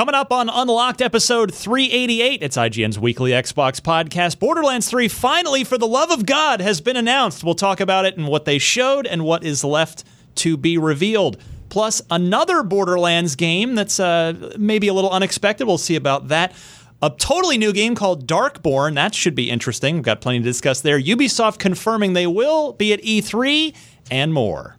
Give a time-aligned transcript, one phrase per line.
[0.00, 4.38] Coming up on Unlocked episode 388, it's IGN's weekly Xbox podcast.
[4.38, 7.44] Borderlands 3 finally, for the love of God, has been announced.
[7.44, 10.04] We'll talk about it and what they showed and what is left
[10.36, 11.36] to be revealed.
[11.68, 15.66] Plus, another Borderlands game that's uh, maybe a little unexpected.
[15.66, 16.54] We'll see about that.
[17.02, 18.94] A totally new game called Darkborn.
[18.94, 19.96] That should be interesting.
[19.96, 20.98] We've got plenty to discuss there.
[20.98, 23.76] Ubisoft confirming they will be at E3
[24.10, 24.78] and more.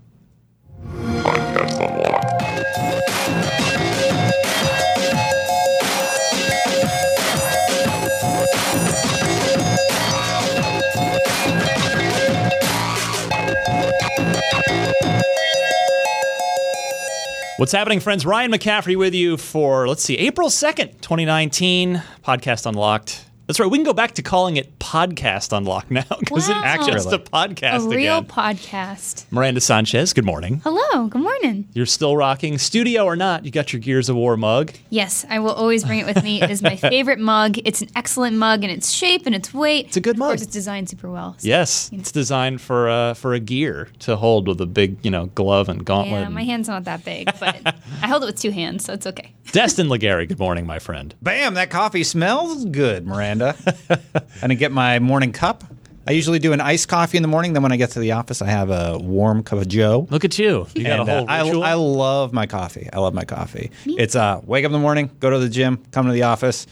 [17.62, 18.26] What's happening, friends?
[18.26, 22.02] Ryan McCaffrey with you for, let's see, April 2nd, 2019.
[22.26, 23.24] Podcast Unlocked.
[23.52, 23.70] That's right.
[23.70, 26.64] We can go back to calling it Podcast Unlocked now because Wow.
[26.78, 28.30] it's just a podcast a real again.
[28.30, 29.26] podcast.
[29.30, 30.62] Miranda Sanchez, good morning.
[30.64, 31.68] Hello, good morning.
[31.74, 33.44] You're still rocking studio or not?
[33.44, 34.72] You got your Gears of War mug.
[34.90, 36.42] Yes, I will always bring it with me.
[36.42, 37.58] It is my favorite mug.
[37.66, 39.88] It's an excellent mug in its shape and its weight.
[39.88, 40.30] It's a good Of mug.
[40.30, 41.36] course, it's designed super well.
[41.38, 45.12] so- Yes, it's designed for uh, for a gear to hold with a big, you
[45.12, 46.22] know, glove and gauntlet.
[46.22, 48.94] Yeah, my and- hand's not that big, but I hold it with two hands, so
[48.94, 49.34] it's okay.
[49.52, 51.14] Destin Legarie, good morning, my friend.
[51.22, 53.41] Bam, that coffee smells good, Miranda.
[53.42, 55.64] And I get my morning cup.
[56.08, 57.54] I usually do an iced coffee in the morning.
[57.54, 60.08] Then when I get to the office, I have a warm cup of Joe.
[60.10, 60.66] Look at you.
[60.74, 61.64] You got And, a uh, whole I, ritual.
[61.64, 62.90] I love my coffee.
[62.92, 63.70] I love my coffee.
[63.86, 66.66] It's uh, wake up in the morning, go to the gym, come to the office,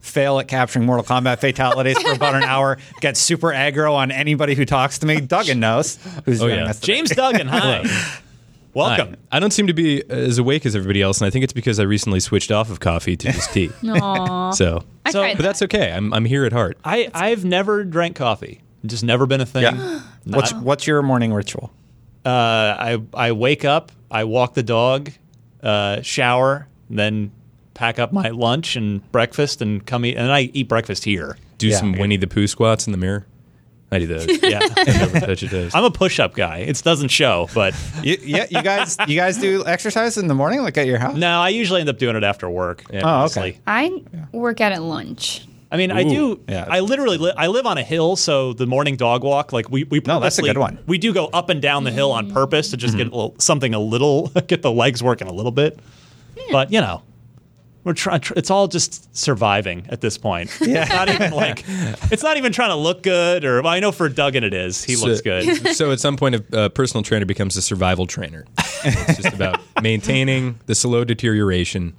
[0.00, 4.54] fail at capturing Mortal Kombat fatalities for about an hour, get super aggro on anybody
[4.56, 5.20] who talks to me.
[5.20, 6.72] Duggan knows who's Oh, yeah.
[6.80, 7.84] James Duggan, hi.
[8.74, 9.16] Welcome.
[9.30, 11.52] I, I don't seem to be as awake as everybody else, and I think it's
[11.52, 13.68] because I recently switched off of coffee to just tea.
[13.82, 14.52] Aww.
[14.54, 15.92] So, I So- tried but that's okay.
[15.92, 16.76] I'm I'm here at heart.
[16.84, 18.60] I I've never drank coffee.
[18.84, 19.62] Just never been a thing.
[19.62, 20.00] Yeah.
[20.24, 21.70] What's what's your morning ritual?
[22.24, 25.10] Uh, I I wake up, I walk the dog,
[25.62, 27.30] uh, shower, then
[27.74, 30.16] pack up my lunch and breakfast, and come eat.
[30.16, 31.36] And I eat breakfast here.
[31.58, 31.76] Do Yeah.
[31.78, 33.26] some Winnie the Pooh squats in the mirror.
[33.90, 34.26] I do those.
[34.42, 35.70] Yeah, Never touch a.
[35.72, 36.58] I'm a push-up guy.
[36.58, 40.62] It doesn't show, but You, yeah, you guys, you guys do exercise in the morning,
[40.62, 41.16] like at your house?
[41.16, 42.82] no, I usually end up doing it after work.
[42.92, 43.02] Oh, okay.
[43.02, 43.60] honestly.
[43.66, 44.02] I
[44.32, 45.46] work out at lunch.
[45.70, 46.40] I mean, I do.
[46.48, 46.66] yeah.
[46.68, 49.82] I literally li- I live on a hill, so the morning dog walk, like we
[49.82, 50.78] we No, that's a good one.
[50.86, 52.32] We do go up and down the hill on mm.
[52.32, 53.14] purpose to just get mm-hmm.
[53.14, 55.80] a little, something a little, get the legs working a little bit.
[56.52, 57.02] But you know,
[57.84, 58.20] we're trying.
[58.20, 60.50] Tr- it's all just surviving at this point.
[60.64, 61.62] Yeah, it's not even like
[62.10, 63.44] it's not even trying to look good.
[63.44, 64.82] Or well, I know for Duggan it is.
[64.82, 65.76] He looks good.
[65.76, 68.46] so at some point, a uh, personal trainer becomes a survival trainer.
[68.84, 71.94] It's just about maintaining the slow deterioration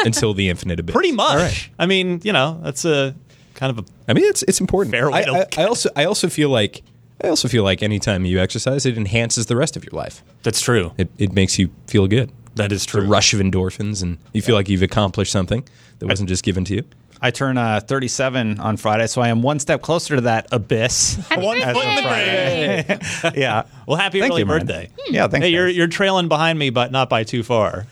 [0.00, 0.94] until the infinite abyss.
[0.94, 1.36] Pretty much.
[1.36, 1.70] right.
[1.78, 3.14] I mean, you know, that's a
[3.54, 4.92] kind of a I mean, it's it's important.
[4.94, 6.82] Fair way I, to I, I also I also feel like
[7.22, 10.22] I also feel like anytime you exercise, it enhances the rest of your life.
[10.42, 10.92] that's true.
[10.96, 12.30] It it makes you feel good.
[12.56, 13.06] That is The true.
[13.06, 15.66] rush of endorphins, and you feel like you've accomplished something
[15.98, 16.82] that wasn't just given to you.
[17.22, 21.14] I turn uh, 37 on Friday, so I am one step closer to that abyss.
[21.30, 22.98] Happy One foot in the birthday!
[23.40, 23.62] yeah.
[23.86, 24.58] Well, happy Thank early you, man.
[24.60, 24.90] birthday.
[25.08, 25.46] Yeah, thanks.
[25.46, 27.86] Hey, you're you're trailing behind me, but not by too far.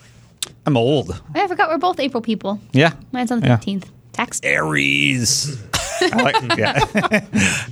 [0.67, 1.23] I'm old.
[1.35, 2.61] I forgot we're both April people.
[2.73, 2.93] Yeah.
[3.13, 3.57] Mine's on the Yeah.
[3.57, 3.85] 15th.
[4.13, 4.41] Tax.
[4.43, 5.63] Aries.
[6.15, 7.25] Like, yeah.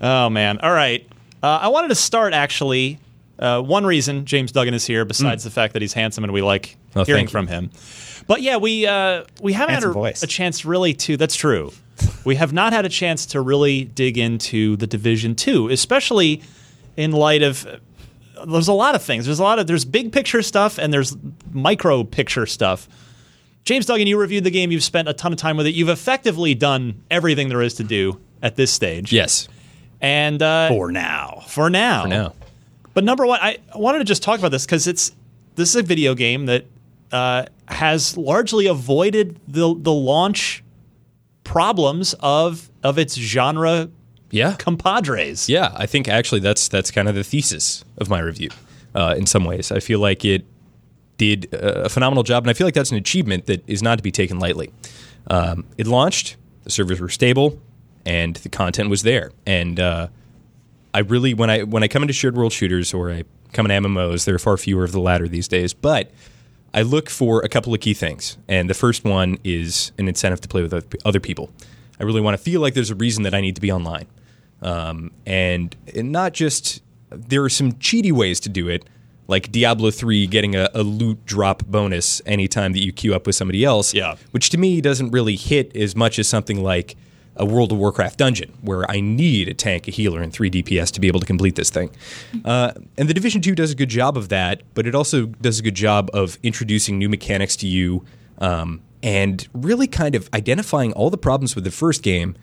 [0.00, 0.58] Oh man.
[0.58, 1.06] All right.
[1.42, 2.98] Uh, I wanted to start actually.
[3.38, 6.42] Uh, one reason James Duggan is here, besides the fact that he's handsome and we
[6.42, 7.70] like Oh, hearing from him.
[8.26, 11.16] But yeah, we uh, we haven't Handsome had a, a chance really to.
[11.16, 11.72] That's true.
[12.24, 16.42] we have not had a chance to really dig into the Division Two, especially
[16.96, 17.66] in light of.
[18.46, 19.24] There's a lot of things.
[19.26, 21.16] There's a lot of there's big picture stuff and there's
[21.52, 22.88] micro picture stuff.
[23.64, 24.70] James Duggan, you reviewed the game.
[24.70, 25.74] You've spent a ton of time with it.
[25.74, 29.12] You've effectively done everything there is to do at this stage.
[29.12, 29.48] Yes,
[30.00, 31.42] And uh, For now.
[31.48, 32.34] for now, for now.
[32.98, 35.12] But number one, I wanted to just talk about this because it's
[35.54, 36.64] this is a video game that
[37.12, 40.64] uh, has largely avoided the the launch
[41.44, 43.88] problems of of its genre
[44.32, 45.48] Yeah, compadres.
[45.48, 45.70] yeah.
[45.76, 48.48] I think actually that's that's kind of the thesis of my review.
[48.96, 50.44] Uh, in some ways, I feel like it
[51.18, 53.98] did a a phenomenal job, and I feel like that's an achievement that is not
[53.98, 54.72] to be taken lightly.
[55.28, 57.60] Um, it launched, the servers were stable,
[58.04, 59.30] and the content was there.
[59.46, 60.08] And uh,
[60.98, 63.22] I really, when I when I come into shared world shooters or I
[63.52, 65.72] come into MMOs, there are far fewer of the latter these days.
[65.72, 66.10] But
[66.74, 70.40] I look for a couple of key things, and the first one is an incentive
[70.40, 70.74] to play with
[71.06, 71.50] other people.
[72.00, 74.06] I really want to feel like there's a reason that I need to be online,
[74.60, 78.84] um, and, and not just there are some cheaty ways to do it,
[79.28, 83.36] like Diablo three getting a, a loot drop bonus anytime that you queue up with
[83.36, 83.94] somebody else.
[83.94, 84.16] Yeah.
[84.32, 86.96] which to me doesn't really hit as much as something like
[87.38, 90.90] a World of Warcraft dungeon, where I need a tank, a healer, and three DPS
[90.92, 91.90] to be able to complete this thing.
[92.44, 95.58] Uh, and the Division Two does a good job of that, but it also does
[95.58, 98.04] a good job of introducing new mechanics to you
[98.38, 102.36] um, and really kind of identifying all the problems with the first game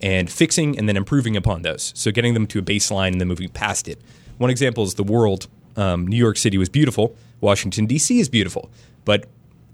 [0.00, 1.92] and fixing and then improving upon those.
[1.94, 4.00] So getting them to a baseline and then moving past it.
[4.38, 5.46] One example is the world.
[5.76, 7.14] Um, New York City was beautiful.
[7.40, 8.18] Washington D.C.
[8.18, 8.70] is beautiful,
[9.04, 9.26] but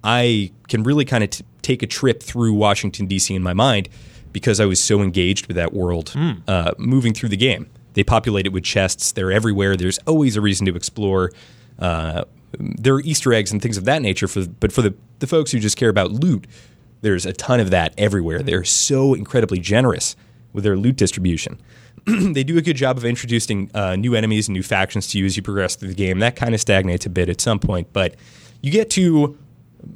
[0.04, 3.34] I can really kind of t- take a trip through Washington D.C.
[3.34, 3.88] in my mind
[4.36, 6.12] because I was so engaged with that world
[6.46, 7.70] uh, moving through the game.
[7.94, 9.12] They populate it with chests.
[9.12, 9.78] They're everywhere.
[9.78, 11.32] There's always a reason to explore.
[11.78, 12.24] Uh,
[12.58, 14.28] there are Easter eggs and things of that nature.
[14.28, 16.46] For but for the the folks who just care about loot,
[17.00, 18.40] there's a ton of that everywhere.
[18.40, 20.16] They're so incredibly generous
[20.52, 21.58] with their loot distribution.
[22.04, 25.24] they do a good job of introducing uh, new enemies and new factions to you
[25.24, 26.18] as you progress through the game.
[26.18, 28.16] That kind of stagnates a bit at some point, but
[28.60, 29.38] you get to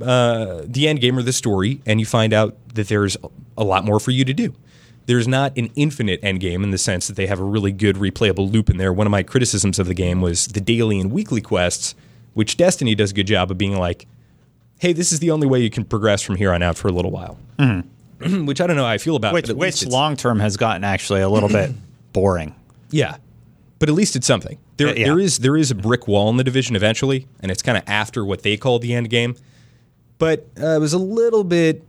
[0.00, 3.16] uh, the end game or the story, and you find out that there's
[3.56, 4.54] a lot more for you to do.
[5.06, 7.96] There's not an infinite end game in the sense that they have a really good
[7.96, 8.92] replayable loop in there.
[8.92, 11.94] One of my criticisms of the game was the daily and weekly quests,
[12.34, 14.06] which Destiny does a good job of being like,
[14.78, 16.92] hey, this is the only way you can progress from here on out for a
[16.92, 17.38] little while.
[18.20, 19.32] which I don't know how I feel about.
[19.34, 21.72] Which, which long term has gotten actually a little bit
[22.12, 22.54] boring.
[22.90, 23.16] Yeah,
[23.78, 24.58] but at least it's something.
[24.76, 25.04] There, Uh, yeah.
[25.06, 27.84] there is there is a brick wall in the division eventually, and it's kind of
[27.86, 29.34] after what they call the end game.
[30.20, 31.82] But uh, it was a little bit,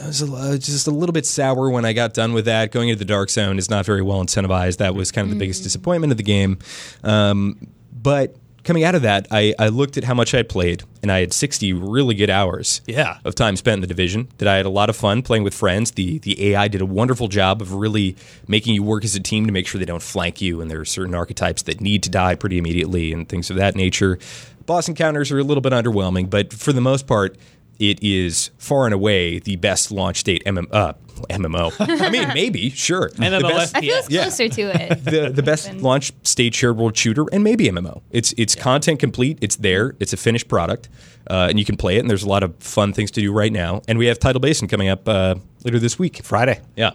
[0.00, 2.70] I was a, uh, just a little bit sour when I got done with that.
[2.70, 4.76] Going into the dark zone is not very well incentivized.
[4.76, 6.58] That was kind of the biggest disappointment of the game.
[7.02, 8.36] Um, but
[8.68, 11.32] coming out of that, I, I looked at how much I played, and I had
[11.32, 13.16] 60 really good hours Yeah.
[13.24, 14.28] of time spent in the division.
[14.38, 15.92] That I had a lot of fun playing with friends.
[15.92, 18.14] The the AI did a wonderful job of really
[18.46, 20.80] making you work as a team to make sure they don't flank you, and there
[20.80, 24.18] are certain archetypes that need to die pretty immediately and things of that nature.
[24.66, 27.38] Boss encounters are a little bit underwhelming, but for the most part,
[27.78, 30.92] it is far and away the best launch date MM, uh,
[31.30, 31.72] MMO.
[32.00, 33.10] I mean, maybe, sure.
[33.10, 34.22] The best- I feel Yeah.
[34.22, 35.04] closer to it.
[35.04, 38.02] the the best launch stage shared world shooter and maybe MMO.
[38.10, 39.38] It's it's content complete.
[39.40, 39.94] It's there.
[40.00, 40.88] It's a finished product,
[41.28, 42.00] uh, and you can play it.
[42.00, 43.82] And there's a lot of fun things to do right now.
[43.88, 45.34] And we have Tidal Basin coming up uh,
[45.64, 46.22] later this week.
[46.24, 46.60] Friday.
[46.76, 46.92] Yeah,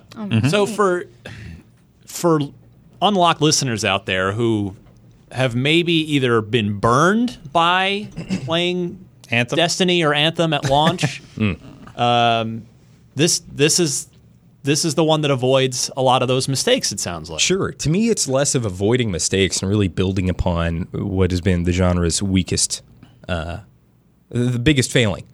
[0.50, 1.06] So for
[2.06, 2.40] for
[3.02, 4.76] unlocked listeners out there who
[5.32, 8.08] have maybe either been burned by
[8.46, 9.58] playing Anthem?
[9.58, 11.22] Destiny or Anthem at launch,
[11.96, 12.66] um,
[13.16, 14.08] this this is
[14.64, 16.92] this is the one that avoids a lot of those mistakes.
[16.92, 17.40] It sounds like.
[17.42, 17.72] sure.
[17.72, 21.72] To me, it's less of avoiding mistakes and really building upon what has been the
[21.72, 22.82] genre's weakest.
[23.28, 23.60] Uh,
[24.30, 25.26] the biggest failing.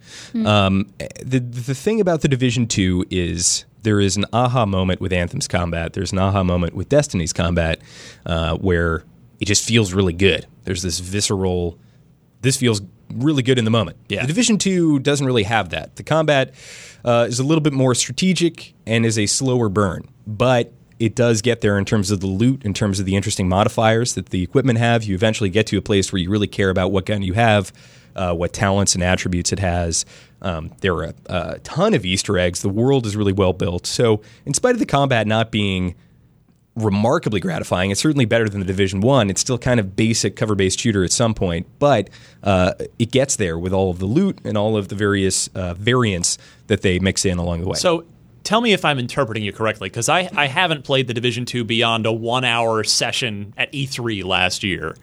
[0.44, 0.92] Um,
[1.22, 5.48] the the thing about the Division Two is there is an aha moment with Anthem's
[5.48, 5.94] combat.
[5.94, 7.80] There's an aha moment with Destiny's combat
[8.26, 9.04] uh, where
[9.40, 10.46] it just feels really good.
[10.64, 11.78] There's this visceral.
[12.42, 12.82] This feels
[13.14, 13.96] really good in the moment.
[14.08, 14.22] Yeah.
[14.22, 15.96] The Division Two doesn't really have that.
[15.96, 16.54] The combat
[17.04, 21.40] uh, is a little bit more strategic and is a slower burn, but it does
[21.40, 24.42] get there in terms of the loot, in terms of the interesting modifiers that the
[24.42, 25.02] equipment have.
[25.02, 27.72] You eventually get to a place where you really care about what gun you have,
[28.14, 30.04] uh, what talents and attributes it has.
[30.42, 32.60] Um, there are a, a ton of Easter eggs.
[32.60, 33.86] The world is really well built.
[33.86, 35.94] So, in spite of the combat not being
[36.76, 37.90] remarkably gratifying.
[37.90, 39.30] It's certainly better than the Division One.
[39.30, 42.10] It's still kind of basic cover-based shooter at some point, but
[42.42, 45.74] uh, it gets there with all of the loot and all of the various uh,
[45.74, 46.38] variants
[46.68, 47.76] that they mix in along the way.
[47.76, 48.04] So
[48.44, 51.64] tell me if I'm interpreting you correctly, because I, I haven't played the Division Two
[51.64, 54.96] beyond a one hour session at E3 last year.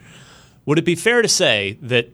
[0.65, 2.09] Would it be fair to say that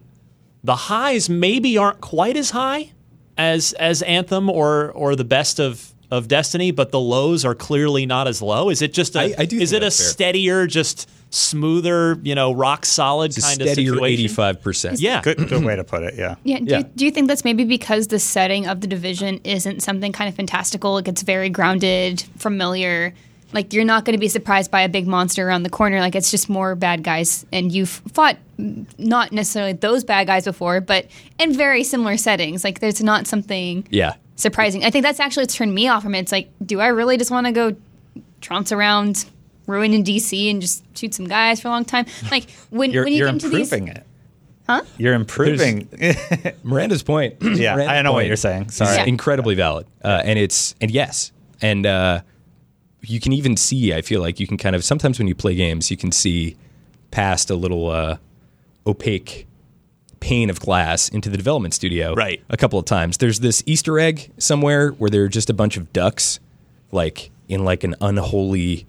[0.63, 2.91] the highs maybe aren't quite as high
[3.37, 8.05] as as Anthem or or the best of of Destiny, but the lows are clearly
[8.05, 8.69] not as low?
[8.69, 10.07] Is it just a I- I do is it a that's fair.
[10.09, 14.05] steadier, just smoother, you know, rock solid it's a kind of steadier situation?
[14.13, 14.99] eighty-five percent.
[14.99, 15.21] Yeah.
[15.21, 16.15] Good, good way to put it.
[16.15, 16.35] Yeah.
[16.43, 16.59] Yeah.
[16.59, 16.77] Do, Yeah.
[16.79, 20.29] You, do you think that's maybe because the setting of the division isn't something kind
[20.29, 20.97] of fantastical?
[20.97, 23.13] It gets very grounded, familiar.
[23.51, 25.99] Like you're not going to be surprised by a big monster around the corner.
[25.99, 28.37] Like it's just more bad guys, and you've fought
[28.97, 31.07] not necessarily those bad guys before, but
[31.39, 32.63] in very similar settings.
[32.63, 34.13] Like there's not something Yeah.
[34.35, 34.83] Surprising.
[34.83, 36.19] I think that's actually what's turned me off from it.
[36.19, 37.75] It's like, do I really just want to go
[38.41, 39.25] trounce around,
[39.67, 42.05] ruin in DC, and just shoot some guys for a long time?
[42.31, 44.05] Like when You're, when you you're get into these, improving it.
[44.67, 44.81] Huh?
[44.97, 45.89] You're improving.
[46.63, 47.35] Miranda's point.
[47.41, 48.69] yeah, Miranda's I know what you're saying.
[48.69, 48.95] Sorry.
[48.95, 49.05] Yeah.
[49.05, 52.21] incredibly valid, uh, and it's and yes, and uh,
[53.01, 53.93] you can even see.
[53.93, 56.55] I feel like you can kind of sometimes when you play games, you can see
[57.11, 58.17] past a little uh,
[58.87, 59.47] opaque
[60.23, 62.13] pane of glass into the development studio.
[62.13, 62.41] Right.
[62.49, 63.17] A couple of times.
[63.17, 66.39] There's this Easter egg somewhere where there are just a bunch of ducks,
[66.93, 68.87] like in like an unholy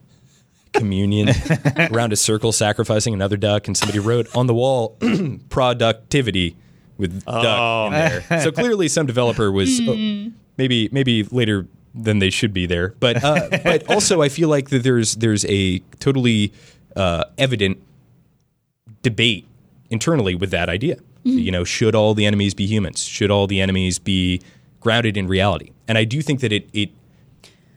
[0.73, 1.31] communion
[1.91, 4.97] around a circle sacrificing another duck and somebody wrote on the wall
[5.49, 6.57] productivity
[6.99, 9.95] with duck in there so clearly some developer was uh,
[10.57, 14.71] maybe maybe later than they should be there but uh, but also i feel like
[14.71, 16.53] that there's there's a totally
[16.97, 17.81] uh, evident
[19.03, 19.47] debate
[19.91, 23.61] internally with that idea you know should all the enemies be humans should all the
[23.61, 24.41] enemies be
[24.81, 25.71] grounded in reality.
[25.89, 26.91] And I do think that it it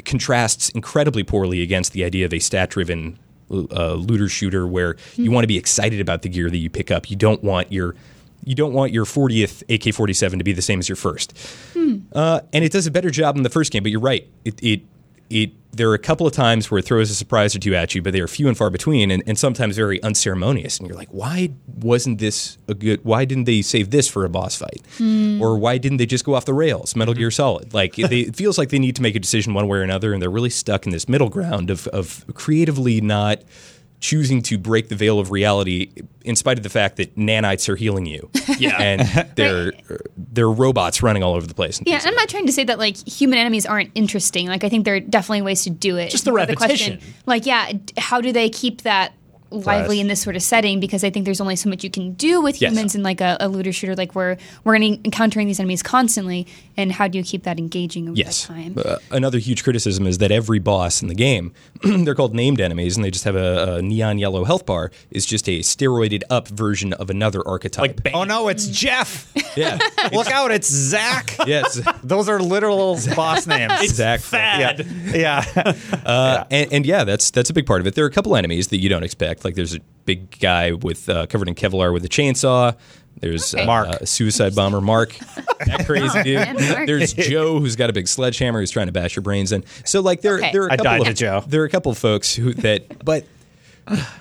[0.05, 3.17] contrasts incredibly poorly against the idea of a stat driven
[3.49, 6.91] uh, looter shooter where you want to be excited about the gear that you pick
[6.91, 7.09] up.
[7.09, 7.95] You don't want your
[8.43, 11.33] you don't want your 40th AK-47 to be the same as your first.
[12.13, 13.83] Uh, and it does a better job in the first game.
[13.83, 14.27] But you're right.
[14.45, 14.81] It it
[15.29, 17.93] it there are a couple of times where it throws a surprise or two at
[17.93, 20.79] you, but they are few and far between, and, and sometimes very unceremonious.
[20.79, 23.05] And you're like, why wasn't this a good?
[23.05, 24.81] Why didn't they save this for a boss fight?
[24.97, 25.41] Hmm.
[25.41, 26.95] Or why didn't they just go off the rails?
[26.95, 27.19] Metal mm-hmm.
[27.19, 27.73] Gear Solid.
[27.73, 29.83] Like it, they, it feels like they need to make a decision one way or
[29.83, 33.43] another, and they're really stuck in this middle ground of of creatively not
[33.99, 35.91] choosing to break the veil of reality
[36.23, 38.29] in spite of the fact that nanites are healing you.
[38.59, 38.77] Yeah.
[38.81, 39.01] and
[39.35, 39.71] they're
[40.17, 41.77] they're robots running all over the place.
[41.79, 44.47] and Yeah, things I'm not trying to say that like human enemies aren't interesting.
[44.47, 46.09] Like I think there are definitely ways to do it.
[46.09, 46.97] Just the More repetition.
[46.97, 49.13] question, like yeah, how do they keep that
[49.51, 50.01] lively Yes.
[50.01, 50.79] in this sort of setting?
[50.79, 52.71] Because I think there's only so much you can do with Yes.
[52.71, 53.95] humans in like a, a looter shooter.
[53.95, 58.17] Like we're we're encountering these enemies constantly, and how do you keep that engaging over
[58.17, 58.45] Yes.
[58.45, 58.75] time?
[58.83, 62.95] Uh, another huge criticism is that every boss in the game, they're called named enemies,
[62.95, 66.47] and they just have a, a neon yellow health bar, is just a steroided up
[66.47, 67.81] version of another archetype.
[67.81, 68.13] Like Bane.
[68.15, 69.31] Oh no, it's Jeff.
[69.55, 69.77] yeah.
[70.11, 71.35] Look out, it's Zach.
[71.47, 71.81] yes.
[72.03, 73.73] Those are literal boss names.
[73.81, 74.27] Exactly.
[74.37, 74.85] Fad.
[75.13, 75.43] yeah.
[76.05, 77.95] Uh, and, and yeah, that's that's a big part of it.
[77.95, 79.36] There are a couple enemies that you don't expect.
[79.45, 82.75] Like there's a big guy with uh, covered in Kevlar with a chainsaw.
[83.19, 83.63] There's Okay.
[83.63, 83.87] uh, Mark.
[84.01, 85.17] a suicide bomber, Mark.
[85.65, 86.55] that crazy dude.
[86.87, 89.63] There's Joe, who's got a big sledgehammer, who's trying to bash your brains in.
[89.85, 90.51] So like there, Okay.
[90.51, 91.43] there are a I couple died of Joe.
[91.47, 93.25] there are a couple of folks who that, but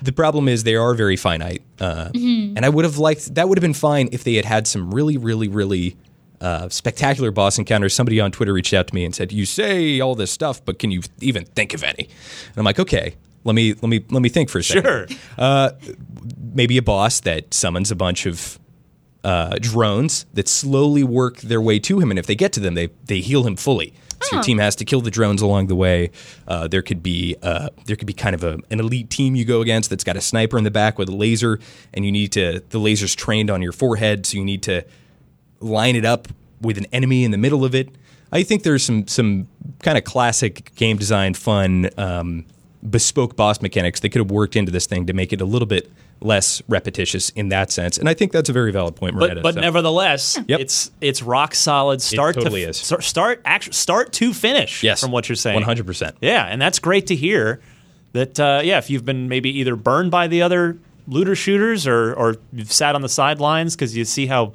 [0.01, 1.61] the problem is they are very finite.
[1.79, 4.67] Uh, And I would have liked that would have been fine if they had had
[4.67, 5.97] some really, really, really.
[6.39, 7.95] Uh, spectacular boss encounters.
[7.95, 10.79] Somebody on Twitter reached out to me and said, "You say all this stuff, but
[10.79, 13.15] can you even think of any?" And I'm like, "Okay,
[13.47, 15.17] let me let me let me think for a second.
[15.39, 15.71] Sure.
[16.55, 18.59] Maybe a boss that summons a bunch of
[19.25, 22.75] uh, drones that slowly work their way to him, and if they get to them,
[22.75, 23.93] they they heal him fully.
[24.23, 26.11] So your team has to kill the drones along the way.
[26.49, 29.45] Uh, there could be uh, there could be kind of a, an elite team you
[29.45, 31.59] go against that's got a sniper in the back with a laser,
[31.93, 34.85] and you need to the laser's trained on your forehead, so you need to
[35.61, 36.29] line it up
[36.61, 37.91] with an enemy in the middle of it.
[38.33, 39.49] I think there's some some
[39.83, 42.47] kind of classic game design fun um,
[42.91, 45.67] bespoke boss mechanics they could have worked into this thing to make it a little
[45.67, 45.91] bit
[46.21, 47.99] less repetitious in that sense.
[47.99, 50.61] And I think that's a very valid point, But, but So- nevertheless, Yep.
[50.61, 52.77] it's it's rock solid start totally to is.
[52.79, 54.83] start start, act, start to finish.
[54.83, 55.01] Yes.
[55.01, 56.13] from what you're saying, 100%.
[56.23, 57.61] Yeah, and that's great to hear.
[58.13, 62.15] That uh, yeah, if you've been maybe either burned by the other looter shooters or
[62.15, 64.53] or you've sat on the sidelines because you see how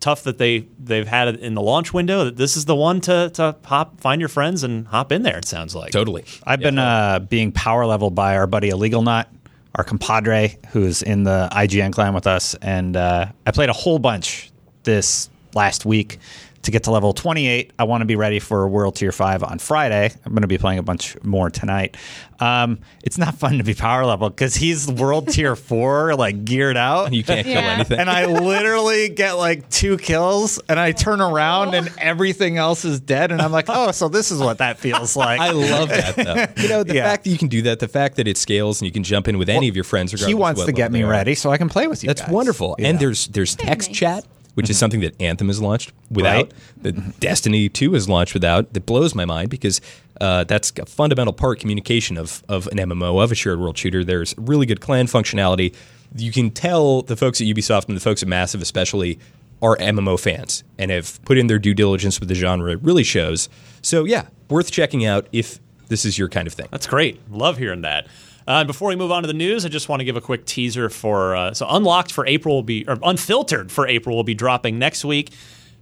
[0.00, 3.00] tough that they they've had it in the launch window, that this is the one
[3.02, 5.38] to to hop find your friends and hop in there.
[5.38, 6.24] It sounds like totally.
[6.44, 9.28] I've been uh, being power leveled by our buddy Illegal Nut,
[9.74, 13.98] our compadre, who's in the IGN clan with us, and uh, I played a whole
[13.98, 14.50] bunch
[14.84, 16.18] this last week
[16.66, 17.72] to get to level 28.
[17.78, 20.10] I want to be ready for World Tier 5 on Friday.
[20.24, 21.96] I'm going to be playing a bunch more tonight.
[22.38, 26.76] Um, it's not fun to be power level because he's World Tier 4, like geared
[26.76, 27.06] out.
[27.06, 27.72] And you can't kill Yeah.
[27.74, 27.98] anything.
[27.98, 33.00] and I literally get like two kills, and I turn around and everything else is
[33.00, 35.40] dead, and I'm like, oh, so this is what that feels like.
[35.40, 36.62] I love that though.
[36.62, 37.04] You know, the Yeah.
[37.08, 39.28] fact that you can do that, the fact that it scales and you can jump
[39.28, 40.12] in with any of your friends.
[40.22, 42.08] he wants to get me ready so I can play with you.
[42.08, 42.30] That's guys.
[42.30, 42.76] wonderful.
[42.78, 42.88] Yeah.
[42.88, 43.98] And there's there's text nice.
[43.98, 44.24] chat,
[44.56, 46.52] which is something that Anthem has launched without, Right.
[46.82, 48.72] that Destiny 2 has launched without.
[48.72, 49.80] That blows my mind because
[50.20, 54.02] uh, that's a fundamental part communication of of an MMO of a shared world shooter.
[54.02, 55.74] There's really good clan functionality.
[56.16, 59.18] You can tell the folks at Ubisoft and the folks at Massive especially
[59.62, 62.72] are MMO fans and have put in their due diligence with the genre.
[62.72, 63.48] It really shows.
[63.82, 65.58] So yeah, worth checking out if
[65.88, 66.66] this is your kind of thing.
[66.70, 67.20] That's great.
[67.30, 68.06] Love hearing that.
[68.48, 70.20] Uh, and before we move on to the news, I just want to give a
[70.20, 74.22] quick teaser for uh, so Unlocked for April will be or Unfiltered for April will
[74.24, 75.30] be dropping next week,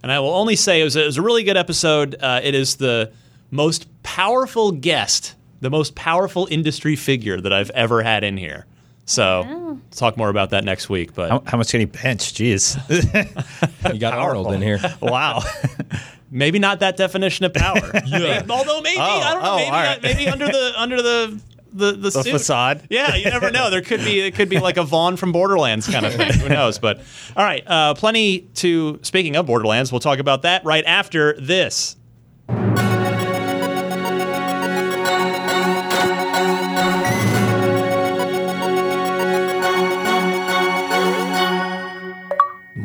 [0.01, 2.15] and I will only say it was a, it was a really good episode.
[2.19, 3.11] Uh, it is the
[3.51, 8.65] most powerful guest, the most powerful industry figure that I've ever had in here.
[9.07, 11.13] So we'll talk more about that next week.
[11.13, 12.33] But How, how much can he bench?
[12.33, 12.75] Jeez.
[13.93, 14.79] You got Arnold in here.
[14.99, 15.43] wow.
[16.31, 17.77] maybe not that definition of power.
[18.07, 18.39] Yeah.
[18.41, 19.51] Maybe- although maybe Oh, I don't know.
[19.51, 20.01] oh, maybe all right.
[20.01, 21.39] maybe under the under the
[21.75, 22.87] the the, The facade.
[22.89, 23.69] Yeah, you never know.
[23.69, 26.33] There could be it could be like a Vaughn from Borderlands kind of thing.
[26.39, 26.79] Who knows?
[26.79, 27.01] But
[27.35, 28.99] all right, uh, plenty to.
[29.03, 31.97] Speaking of Borderlands, we'll talk about that right after this.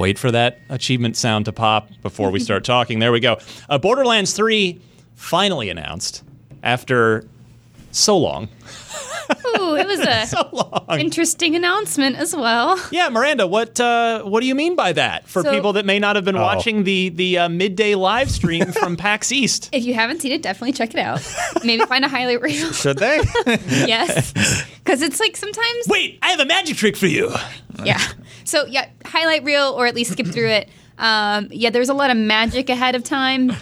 [0.00, 3.00] Wait for that achievement sound to pop before we start talking.
[3.00, 3.38] There we go.
[3.68, 4.80] Uh, Borderlands 3
[5.14, 6.23] finally announced
[6.62, 7.28] after
[7.90, 8.49] so long.
[9.59, 10.99] Ooh, it was a so long.
[11.00, 12.80] interesting announcement as well.
[12.90, 15.99] Yeah, Miranda, what uh, what do you mean by that for So- people that may
[16.00, 19.68] not have been watching the the uh, midday live stream from PAX East?
[19.73, 21.20] If you haven't seen it, definitely check it out.
[21.64, 22.73] Maybe find a highlight reel.
[22.73, 23.20] Should they?
[23.47, 24.32] yes,
[24.82, 27.32] because it's like sometimes Wait, I have a magic trick for you.
[27.85, 28.00] yeah.
[28.44, 30.68] So yeah, highlight reel or at least skip through it.
[30.99, 33.52] Um, yeah, there's a lot of magic ahead of time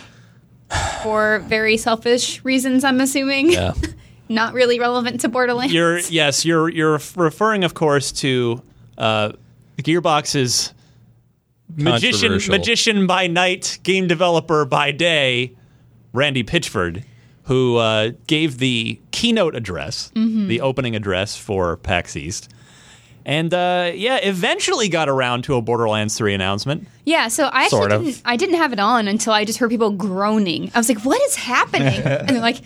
[1.02, 2.84] for very selfish reasons.
[2.84, 3.50] I'm assuming.
[3.52, 3.74] Yeah.
[4.28, 5.72] Not really relevant to Borderlands.
[5.72, 8.62] You're yes, you're you're referring, of course, to
[8.96, 9.32] uh,
[9.78, 10.74] Gearbox's
[11.76, 15.54] magician magician by night, game developer by day,
[16.12, 17.04] Randy Pitchford,
[17.44, 22.50] who uh, gave the keynote address, the opening address for PAX East.
[23.24, 26.88] And uh, yeah, eventually got around to a Borderlands 3 announcement.
[27.04, 28.04] Yeah, so I actually Sort of.
[28.04, 30.70] didn't I didn't have it on until I just heard people groaning.
[30.74, 32.62] I was like, "What is happening?" and they're like,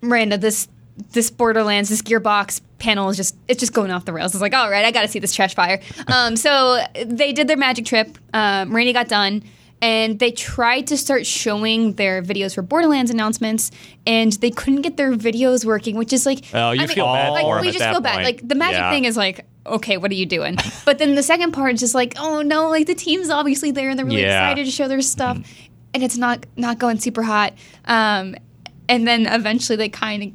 [0.00, 0.68] "Miranda, this
[1.12, 4.54] this Borderlands, this Gearbox panel is just it's just going off the rails." It's like,
[4.54, 7.84] "All right, I got to see this trash fire." um, so they did their magic
[7.86, 8.18] trip.
[8.34, 9.42] Um, Randy got done.
[9.80, 13.70] And they tried to start showing their videos for Borderlands announcements,
[14.08, 17.06] and they couldn't get their videos working, which is like, Oh, you I mean, feel
[17.06, 18.14] bad like, we just feel bad.
[18.14, 18.24] point.
[18.24, 18.90] Like the magic Yeah.
[18.90, 20.56] thing is like, okay, what are you doing?
[20.84, 23.90] but then the second part is just like, oh no, like the team's obviously there
[23.90, 24.48] and they're really Yeah.
[24.48, 25.38] excited to show their stuff,
[25.94, 27.54] and it's not not going super hot.
[27.84, 28.34] Um,
[28.88, 30.30] and then eventually they kind of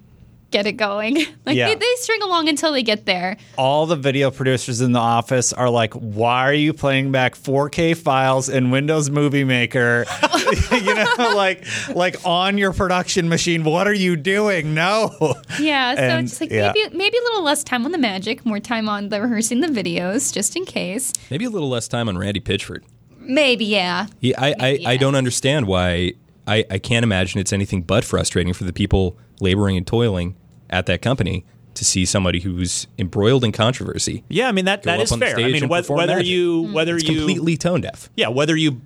[0.51, 1.15] get it going.
[1.47, 1.69] like Yeah.
[1.69, 3.37] they, they string along until they get there.
[3.57, 7.97] All the video producers in the office are like, "Why are you playing back 4K
[7.97, 10.05] files in Windows Movie Maker?
[10.71, 11.05] you know,
[11.35, 13.63] like like on your production machine.
[13.63, 14.75] What are you doing?
[14.75, 16.71] No." Yeah, so And, it's just like yeah.
[16.75, 19.67] maybe maybe a little less time on the magic, more time on the rehearsing the
[19.67, 21.11] videos, just in case.
[21.31, 22.83] Maybe a little less time on Randy Pitchford.
[23.19, 24.07] Maybe yeah.
[24.19, 24.97] He, I, I, I yeah.
[24.97, 26.13] don't understand why.
[26.47, 30.35] I, I can't imagine it's anything but frustrating for the people laboring and toiling
[30.69, 31.45] at that company
[31.75, 34.23] to see somebody who's embroiled in controversy.
[34.29, 35.37] Yeah, I mean that Go that up is on the fair.
[35.39, 36.27] I mean and whether, whether magic.
[36.27, 36.73] you Hmm.
[36.73, 38.09] whether It's you completely tone deaf.
[38.15, 38.81] yeah, whether you,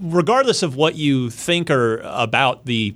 [0.00, 2.94] regardless of what you think or about the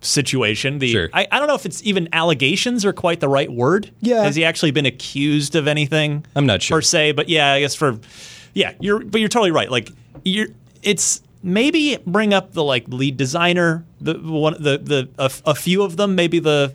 [0.00, 1.10] situation, the Sure.
[1.12, 3.90] I, I don't know if it's even allegations are quite the right word.
[4.00, 4.22] Yeah.
[4.22, 6.24] has he actually been accused of anything?
[6.36, 6.76] I'm not sure.
[6.78, 7.98] per se, but yeah, I guess for
[8.54, 9.70] yeah, you're but you're totally right.
[9.70, 9.90] Like
[10.24, 10.48] you're
[10.82, 15.82] it's maybe bring up the like lead designer, the one the the a, a few
[15.82, 16.72] of them, maybe the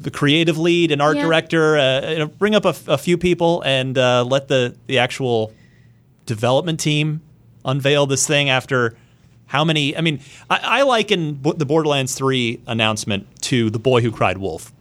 [0.00, 1.24] the creative lead and art Yeah.
[1.24, 4.98] director, uh, you know, bring up a, a few people and uh, let the the
[4.98, 5.52] actual
[6.26, 7.20] development team
[7.64, 8.96] unveil this thing after
[9.46, 9.96] how many?
[9.96, 14.38] I mean, I, I liken Bo- the Borderlands 3 announcement to The Boy Who Cried
[14.38, 14.72] Wolf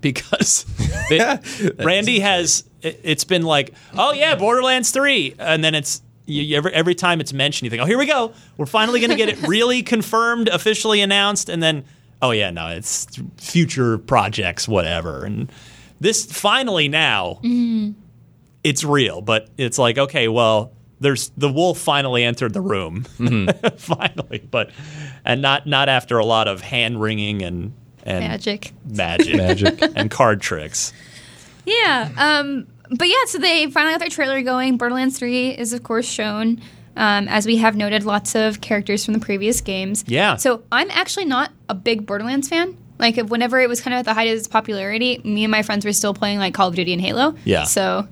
[0.00, 0.64] because
[1.10, 1.38] they-
[1.78, 5.34] Randy has, it, it's been like, oh yeah, Borderlands 3.
[5.38, 8.06] And then it's, you, you- every, every time it's mentioned, you think, oh, here we
[8.06, 8.32] go.
[8.56, 11.48] We're finally going to get it really confirmed, officially announced.
[11.48, 11.84] And then,
[12.20, 13.06] oh yeah, no, it's
[13.36, 15.24] future projects, whatever.
[15.24, 15.50] And
[16.00, 17.40] this finally now,
[18.64, 23.02] it's real, but it's like, okay, well, there's the wolf finally entered the room,
[23.76, 24.70] finally, but
[25.24, 27.72] and not not after a lot of hand wringing and
[28.04, 28.72] and Magic.
[28.84, 29.82] magic, Magic.
[29.96, 30.92] and card tricks.
[31.66, 32.08] Yeah.
[32.16, 34.76] Um, but yeah, so they finally got their trailer going.
[34.76, 36.60] Borderlands 3 is, of course, shown.
[36.96, 40.04] Um, as we have noted, lots of characters from the previous games.
[40.06, 40.36] Yeah.
[40.36, 42.76] So I'm actually not a big Borderlands fan.
[42.98, 45.62] Like, whenever it was kind of at the height of its popularity, me and my
[45.62, 47.34] friends were still playing, like, Call of Duty and Halo.
[47.44, 47.64] Yeah.
[47.64, 48.06] So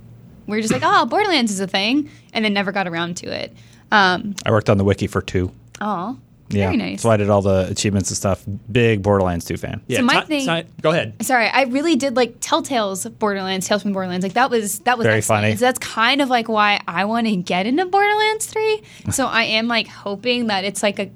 [0.46, 2.10] we are just like, oh, Borderlands is a thing.
[2.32, 3.52] And then never got around to it.
[3.92, 5.52] Um, I worked on the wiki for two.
[5.80, 6.18] oh,
[6.50, 7.02] Yeah, very nice.
[7.02, 8.42] So I did all the achievements and stuff.
[8.70, 9.80] Big Borderlands 2 fan.
[9.86, 11.14] Yeah, So my ti- thing- ti- go ahead.
[11.24, 14.22] Sorry, I really did like Telltale's Borderlands, Tales from Borderlands.
[14.24, 15.42] Like that was that was Very excellent.
[15.44, 15.56] funny.
[15.56, 18.82] So that's kind of like why I want to get into Borderlands Three.
[19.12, 21.10] So I am like hoping that it's like a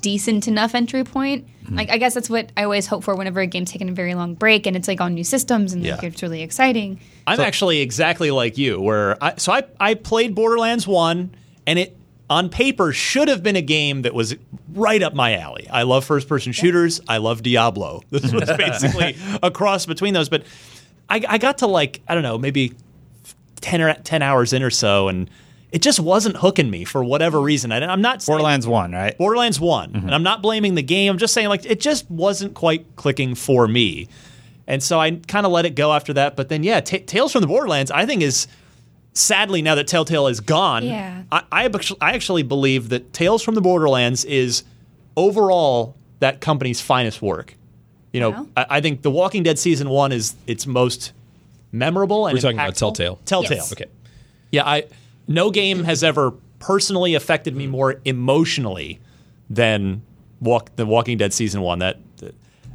[0.00, 1.46] decent enough entry point.
[1.64, 1.76] Mm-hmm.
[1.76, 4.14] Like I guess that's what I always hope for whenever a game's taken a very
[4.14, 6.08] long break and it's like on new systems and like Yeah.
[6.08, 6.98] it's really exciting.
[7.26, 11.34] I'm actually exactly like you, where I, so I I played Borderlands one,
[11.66, 11.96] and it
[12.30, 14.36] on paper should have been a game that was
[14.72, 15.68] right up my alley.
[15.68, 17.00] I love first person shooters.
[17.08, 18.02] I love Diablo.
[18.10, 20.44] This was basically a cross between those, but
[21.08, 22.74] I, I got to like I don't know maybe
[23.60, 25.28] 10 or 10 hours in or so, and
[25.72, 27.72] it just wasn't hooking me for whatever reason.
[27.72, 29.18] I, I'm not saying- Borderlands 1, right?
[29.18, 30.06] Borderlands one, mm-hmm.
[30.06, 31.10] and I'm not blaming the game.
[31.10, 34.08] I'm just saying like it just wasn't quite clicking for me,
[34.68, 36.36] and so I kind of let it go after that.
[36.36, 38.46] But then yeah, Ta Tales from the Borderlands I think is
[39.12, 40.84] sadly now that Telltale is gone.
[40.84, 41.22] Yeah.
[41.32, 41.70] I I,
[42.00, 44.64] I actually believe that Tales from the Borderlands is
[45.16, 47.54] overall that company's finest work.
[48.12, 48.46] You know, Wow.
[48.56, 51.12] I, I think The Walking Dead season one is its most
[51.72, 52.74] memorable and We're talking about.
[52.74, 53.18] Telltale.
[53.24, 53.58] Telltale.
[53.58, 53.72] Yes.
[53.72, 53.86] Okay.
[54.50, 54.84] Yeah, I
[55.28, 59.00] no game has ever personally affected me more emotionally
[59.48, 60.02] than
[60.40, 61.78] Walk the Walking Dead season one.
[61.78, 61.98] That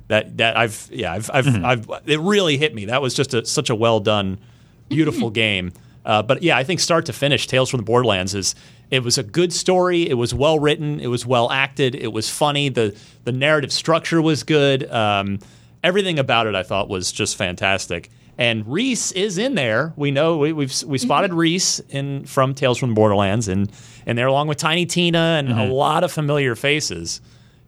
[0.08, 1.66] That that I've yeah I've I've, mm-hmm.
[1.66, 2.86] I've it really hit me.
[2.86, 4.40] That was just a, such a well done,
[4.88, 5.74] beautiful game.
[6.06, 8.56] Uh, but yeah, I think start to finish, Tales from the Borderlands is
[8.92, 10.08] it was a good story.
[10.08, 11.00] It was well written.
[11.00, 11.96] It was well acted.
[11.96, 12.70] It was funny.
[12.70, 14.90] the The narrative structure was good.
[14.92, 15.40] Um,
[15.84, 18.12] everything about it, I thought, was just fantastic.
[18.38, 19.94] And Rhys is in there.
[19.96, 23.72] We know we, we've we spotted Rhys in from Tales from the Borderlands, and
[24.06, 27.22] and there along with Tiny Tina and a lot of familiar faces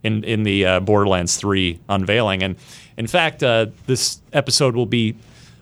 [0.03, 2.43] in in the uh, Borderlands Three unveiling.
[2.43, 2.57] And
[2.97, 5.15] in fact, uh, this episode will be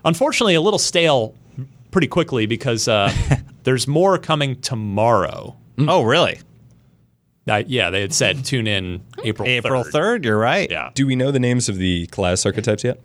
[0.03, 1.35] unfortunately a little stale
[1.95, 3.09] pretty quickly because uh,
[3.63, 5.55] there's more coming tomorrow.
[5.79, 6.41] Oh, really?
[7.47, 9.91] Uh, yeah, they had said tune in April April 3rd.
[9.91, 10.69] 3rd, you're right.
[10.69, 10.89] Yeah.
[10.93, 12.99] Do we know the names of the class archetypes yet?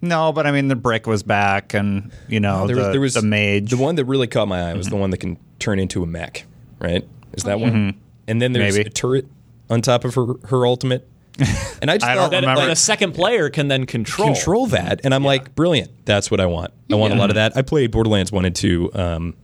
[0.00, 3.00] No, but I mean, the brick was back, and, you know, there the, was, there
[3.00, 3.70] was the mage.
[3.70, 6.06] The one that really caught my eye was the one that can turn into a
[6.06, 6.44] mech,
[6.78, 7.04] right?
[7.32, 8.00] Is that one?
[8.28, 8.86] And then there's Maybe.
[8.86, 9.26] a turret
[9.68, 11.08] on top of her her ultimate.
[11.82, 12.60] And I just I thought don't That, remember.
[12.62, 14.28] that a second player can then control.
[14.34, 15.90] control that, and I'm like, brilliant.
[16.06, 16.72] That's what I want.
[16.90, 17.56] I want a lot of that.
[17.56, 19.34] I played Borderlands one and two um,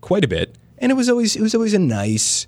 [0.00, 2.46] quite a bit, and it was always it was always a nice,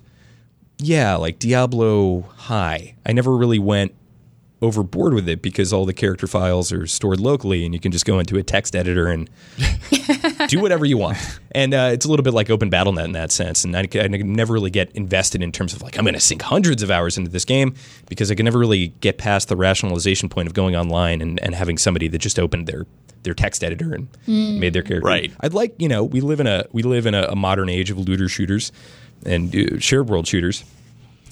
[0.79, 2.95] yeah, like Diablo high.
[3.05, 3.93] I never really went
[4.61, 8.05] overboard with it because all the character files are stored locally, and you can just
[8.05, 9.29] go into a text editor and
[10.47, 11.17] do whatever you want.
[11.51, 13.63] And uh, it's a little bit like Open Battle.net in that sense.
[13.63, 16.19] And I, c- I never really get invested in terms of like I'm going to
[16.19, 17.75] sink hundreds of hours into this game
[18.09, 21.53] because I can never really get past the rationalization point of going online and, and
[21.55, 22.85] having somebody that just opened their
[23.23, 25.07] their text editor and made their character.
[25.07, 25.33] Right.
[25.41, 27.91] I'd like you know we live in a we live in a, a modern age
[27.91, 28.71] of looter shooters
[29.25, 30.63] and uh, shared world shooters.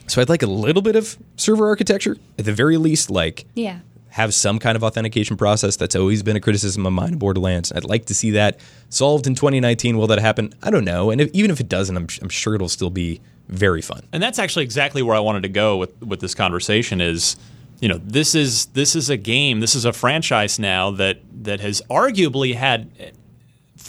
[0.08, 3.80] So I'd like a little bit of server architecture at the very least, like Yeah.
[4.10, 5.76] have some kind of authentication process.
[5.76, 7.72] That's always been a criticism of mine in Borderlands.
[7.74, 9.98] I'd like to see that solved in 2019.
[9.98, 10.54] Will that happen?
[10.63, 11.10] I don't know.
[11.12, 14.04] And if, even if it doesn't, I'm, I'm sure it'll still be very fun.
[14.13, 17.36] And that's actually exactly where I wanted to go with with this conversation is
[17.82, 21.60] you know this is this is a game this is a franchise now that that
[21.60, 22.89] has arguably had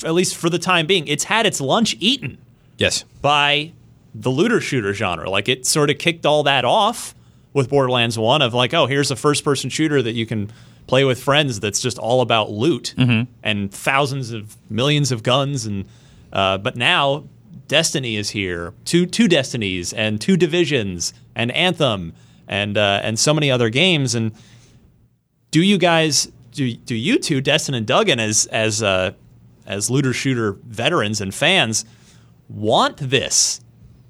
[0.05, 2.37] at least for the time being it's had its lunch eaten
[2.79, 3.05] Yes.
[3.23, 3.73] by
[4.21, 5.29] the looter shooter genre.
[5.29, 7.15] Like it sort of kicked all that off
[7.53, 10.51] with Borderlands 1 of like oh here's a first person shooter that you can
[10.87, 12.95] play with friends that's just all about loot
[13.43, 15.87] and thousands of millions of guns and
[16.33, 17.25] uh, but now
[17.69, 18.75] Destiny is here.
[18.85, 22.13] Two two Destinies and two Divisions and Anthem
[22.47, 24.15] and uh, and so many other games.
[24.15, 24.33] And
[25.51, 29.13] do you guys do do you two Destin and Duggan as as uh,
[29.67, 31.85] as looter shooter veterans and fans
[32.49, 33.61] want this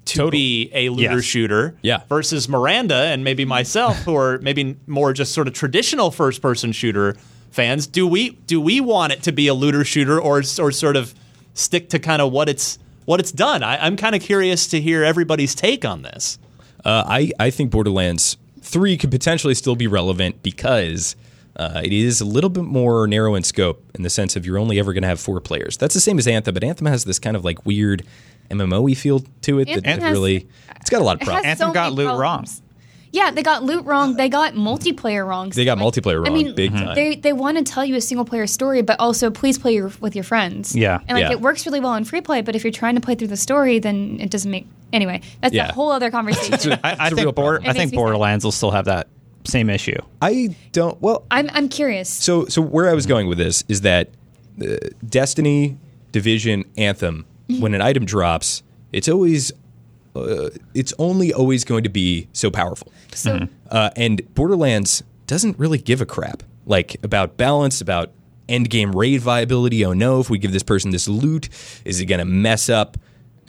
[0.07, 0.31] to Total.
[0.31, 1.23] be a looter Yes.
[1.23, 2.01] shooter Yeah.
[2.09, 6.71] versus Miranda and maybe myself who are maybe more just sort of traditional first person
[6.71, 7.15] shooter
[7.51, 10.95] fans do we do we want it to be a looter shooter or or sort
[10.95, 11.13] of
[11.53, 14.81] stick to kind of what it's what it's done I, I'm kind of curious to
[14.81, 16.37] hear everybody's take on this
[16.85, 21.15] Uh, I, I think Borderlands 3 could potentially still be relevant because
[21.55, 24.59] uh, it is a little bit more narrow in scope in the sense of you're
[24.59, 25.75] only ever going to have four players.
[25.77, 28.03] That's the same as Anthem, but Anthem has this kind of like weird
[28.49, 30.47] MMO-y feel to it that Anthem has- really,
[30.79, 31.45] it's got a lot of It problems.
[31.47, 32.17] Anthem so got many loot wrong.
[32.19, 32.61] problems.
[33.13, 34.15] Yeah, they got loot wrong.
[34.17, 35.49] They got multiplayer wrong.
[35.49, 36.93] They got multiplayer wrong, I mean, big time.
[36.93, 39.91] They they want to tell you a single player story, but also please play your,
[40.01, 40.75] with your friends.
[40.75, 40.99] Yeah.
[41.07, 41.31] and like Yeah.
[41.31, 42.41] it works really well in free play.
[42.41, 45.21] But if you're trying to play through the story, then it doesn't make anyway.
[45.41, 45.69] That's Yeah.
[45.69, 46.73] a whole other conversation.
[46.83, 47.67] I, I It's a real think Bor- problem.
[47.67, 48.01] I It think me sad.
[48.01, 49.07] Borderlands will still have that
[49.45, 49.97] same issue.
[50.21, 52.09] I don't, well, I'm I'm curious.
[52.09, 54.09] So, so where I was going with this is that
[54.61, 54.75] uh,
[55.07, 55.77] Destiny,
[56.11, 57.25] Division, Anthem,
[57.59, 59.51] when an item drops, it's always,
[60.15, 62.91] uh, it's only always going to be so powerful.
[63.13, 68.11] So Uh, and Borderlands doesn't really give a crap, like about balance, about
[68.49, 69.83] end game raid viability.
[69.83, 71.49] Oh no, if we give this person this loot,
[71.83, 72.97] is it going to mess up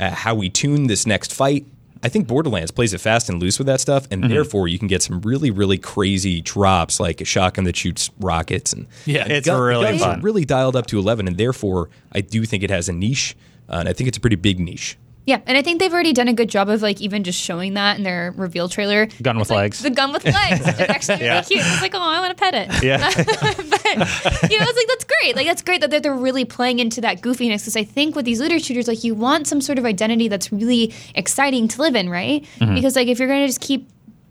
[0.01, 1.67] uh, how we tune this next fight?
[2.01, 4.87] I think Borderlands plays it fast and loose with that stuff, and therefore you can
[4.87, 9.33] get some really, really crazy drops, like a shotgun that shoots rockets, and Yeah, and
[9.33, 10.21] it's gun- really guns are fun.
[10.23, 13.37] really dialed up to eleven, and therefore I do think it has a niche,
[13.69, 14.97] Uh, and I think it's a pretty big niche.
[15.27, 17.75] yeah, and I think they've already done a good job of like even just showing
[17.75, 19.09] that in their reveal trailer.
[19.21, 19.81] Gun with like legs.
[19.81, 20.61] The gun with legs.
[20.67, 21.35] It's actually Yeah.
[21.35, 21.61] really cute.
[21.67, 22.83] It's like, oh, I want to pet it.
[22.83, 22.99] Yeah.
[23.15, 25.37] but you know, it's like that's great.
[25.37, 28.25] Like that's great that they're, they're really playing into that goofiness because I think with
[28.25, 31.95] these looter shooters, like you want some sort of identity that's really exciting to live
[31.95, 32.45] in, right?
[32.61, 32.75] Mm-hmm.
[32.75, 33.89] Because like if you're gonna just keep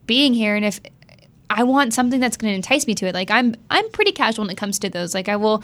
[0.07, 0.79] being here, and if
[1.49, 4.51] I want something that's gonna entice me to it, like I'm I'm pretty casual when
[4.51, 5.13] it comes to those.
[5.13, 5.63] Like I will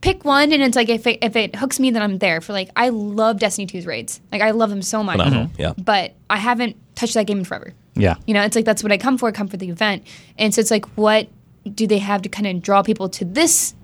[0.00, 2.52] pick one, and it's like if it, if it hooks me, then I'm there for
[2.52, 4.20] like I love Destiny 2's raids.
[4.32, 5.74] Like I love them so much, Phenomenal, yeah.
[5.76, 7.72] But I haven't touched that game in forever.
[7.94, 8.14] Yeah.
[8.26, 9.28] You know, it's like that's what I come for.
[9.28, 10.04] I come for the event,
[10.38, 11.28] and so it's like, what
[11.74, 13.74] do they have to kind of draw people to this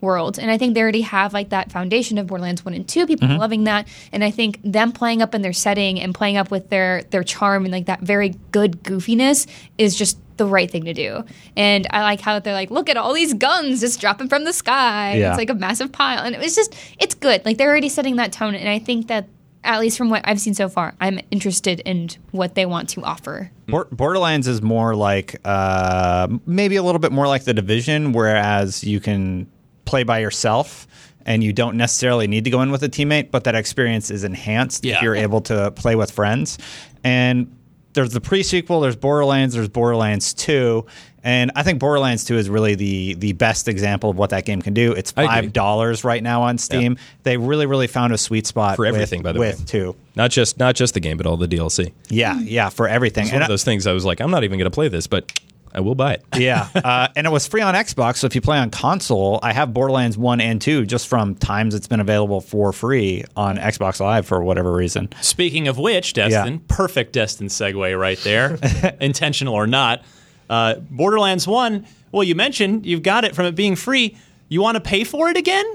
[0.00, 0.38] world.
[0.38, 3.28] And I think they already have like that foundation of Borderlands 1 and 2, people
[3.28, 3.38] Mm-hmm.
[3.38, 3.88] loving that.
[4.12, 7.24] And I think them playing up in their setting and playing up with their their
[7.24, 11.24] charm and like that very good goofiness is just the right thing to do.
[11.56, 14.52] And I like how they're like, look at all these guns just dropping from the
[14.52, 15.14] sky.
[15.16, 15.30] Yeah.
[15.30, 16.22] It's like a massive pile.
[16.22, 17.44] And it was just it's good.
[17.44, 19.26] Like they're already setting that tone and I think that
[19.64, 23.02] at least from what I've seen so far, I'm interested in what they want to
[23.02, 23.50] offer.
[23.66, 29.00] Borderlands is more like uh, maybe a little bit more like the division, whereas you
[29.00, 29.50] can
[29.88, 30.86] play by yourself
[31.26, 34.24] and you don't necessarily need to go in with a teammate, but that experience is
[34.24, 34.96] enhanced Yeah.
[34.96, 36.58] if you're able to play with friends.
[37.04, 37.54] And
[37.94, 40.86] there's the pre-sequel, there's Borderlands, there's Borderlands 2,
[41.24, 44.62] and I think Borderlands 2 is really the the best example of what that game
[44.62, 44.92] can do.
[44.92, 46.96] It's five dollars right now on Steam.
[47.24, 49.64] They really, really found a sweet spot For with- everything, by the with way.
[49.66, 49.96] two.
[50.14, 51.92] Not just not just the game, but all the DLC.
[52.08, 53.24] Yeah, yeah, for everything.
[53.24, 54.88] It's one And of those things I was like, I'm not even going to play
[54.88, 55.38] this, but
[55.74, 56.24] I will buy it.
[56.36, 58.16] yeah, uh, and it was free on Xbox.
[58.16, 61.74] So if you play on console, I have Borderlands one and two just from times
[61.74, 65.08] it's been available for free on Xbox Live for whatever reason.
[65.20, 66.60] Speaking of which, Destin, Yeah.
[66.68, 68.58] perfect Destin segue right there,
[69.00, 70.02] intentional or not.
[70.50, 74.16] Uh, Borderlands 1, well, you mentioned you've got it from it being free.
[74.48, 75.66] You want to pay for it again?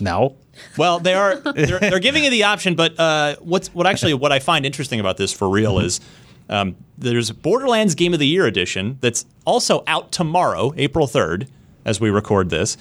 [0.00, 0.36] No,
[0.76, 4.30] Well, they are they're, they're giving you the option, but uh, what's what actually what
[4.32, 6.00] I find interesting about this for real is
[6.48, 11.48] um, there's Borderlands Game of the Year edition that's also out tomorrow, April 3rd,
[11.84, 12.76] as we record this.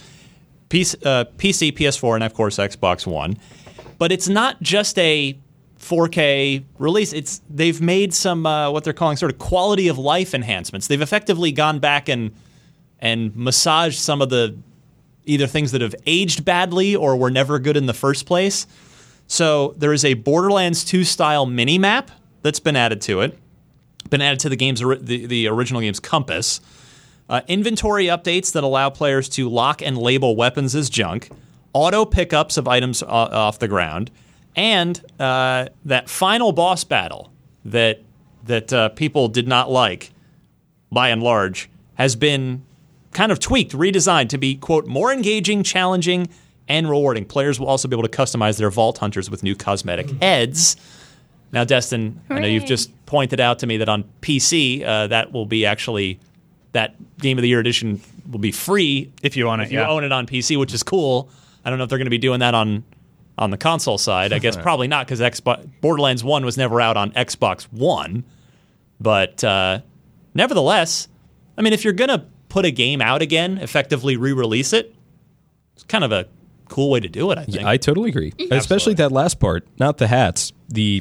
[0.70, 3.38] PC, uh, PC, PS4, and of course Xbox One.
[3.98, 5.38] But it's not just a
[5.80, 7.14] 4K release.
[7.14, 10.88] It's they've made some uh, what they're calling sort of quality of life enhancements.
[10.88, 12.32] They've effectively gone back and
[13.00, 14.58] and massaged some of the
[15.26, 18.68] either things that have aged badly or were never good in the first place.
[19.28, 23.38] So there is a Borderlands 2 style mini map that's been added to it.
[24.10, 26.62] Been added to the game's the, the original game's compass.
[27.28, 31.30] Uh, inventory updates that allow players to lock and label weapons as junk.
[31.74, 34.12] Auto pickups of items o- off the ground,
[34.56, 37.32] and uh, that final boss battle
[37.66, 38.02] that
[38.46, 40.12] that uh, people did not like,
[40.92, 42.64] by and large, has been
[43.12, 46.30] kind of tweaked, redesigned to be, quote, more engaging, challenging,
[46.68, 47.26] and rewarding.
[47.26, 50.76] Players will also be able to customize their Vault Hunters with new cosmetic heads.
[51.56, 55.32] Now, Destin, I know you've just pointed out to me that on PC, uh, that
[55.32, 56.20] will be actually,
[56.74, 59.80] that Game of the Year edition will be free if you want it, if you
[59.80, 59.88] yeah.
[59.88, 61.30] own it on PC, which is cool.
[61.64, 62.84] I don't know if they're going to be doing that on
[63.38, 64.34] on the console side.
[64.34, 68.26] I guess probably not because Xbox Borderlands One was never out on Xbox One.
[69.00, 69.80] But uh,
[70.34, 71.08] nevertheless,
[71.58, 74.94] I mean, if you're going to put a game out again, effectively re-release it,
[75.74, 76.28] it's kind of a
[76.70, 77.38] cool way to do it.
[77.38, 77.66] I think.
[77.66, 78.32] I totally agree.
[78.32, 78.52] Mm.
[78.52, 80.52] Especially that last part, not the hats.
[80.68, 81.00] The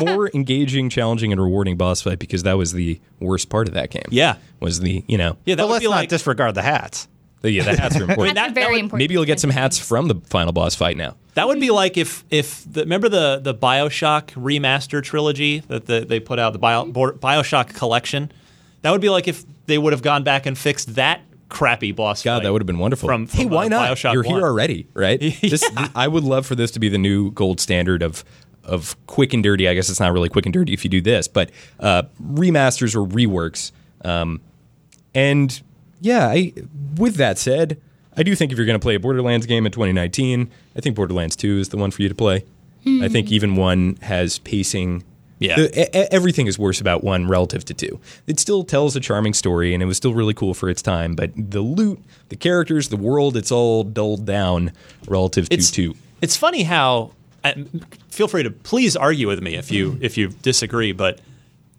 [0.06, 3.90] more engaging, challenging, and rewarding boss fight because that was the worst part of that
[3.90, 4.04] game.
[4.10, 4.36] Yeah.
[4.60, 7.08] Was the, you know, yeah, that but would let's be not like disregard the hats.
[7.40, 8.36] the, yeah, the hats are important.
[8.36, 8.98] That's that- very that would- important.
[8.98, 11.16] Maybe you'll get some hats from the final boss fight now.
[11.34, 16.00] That would be like if if the, remember the the BioShock remaster trilogy that the,
[16.00, 18.30] they put out the Bio, BioShock collection.
[18.82, 21.20] That would be like if they would have gone back and fixed that
[21.50, 22.22] crappy boss.
[22.22, 23.08] God, fight that would have been wonderful.
[23.08, 23.90] From, from hey, why uh, not?
[23.90, 24.34] BioShock You're 1.
[24.34, 25.20] here already, right?
[25.40, 28.24] This, I would love for this to be the new gold standard of
[28.64, 29.68] of quick and dirty.
[29.68, 32.94] I guess it's not really quick and dirty if you do this, but uh, remasters
[32.94, 33.72] or reworks.
[34.04, 34.40] Um,
[35.14, 35.60] and
[36.00, 36.52] yeah, I,
[36.96, 37.80] with that said,
[38.16, 40.94] I do think if you're going to play a Borderlands game in 2019, I think
[40.94, 42.44] Borderlands 2 is the one for you to play.
[42.86, 45.04] I think even one has pacing.
[45.40, 45.56] Yeah.
[45.56, 47.98] The- everything is worse about one relative to two.
[48.28, 51.14] It still tells a charming story, and it was still really cool for its time.
[51.16, 51.98] But the loot,
[52.28, 54.70] the characters, the world, it's all dulled down
[55.08, 55.94] relative to two.
[56.22, 57.12] It's funny how.
[57.42, 57.54] uh,
[58.10, 61.20] Feel free to please argue with me if you if you disagree, but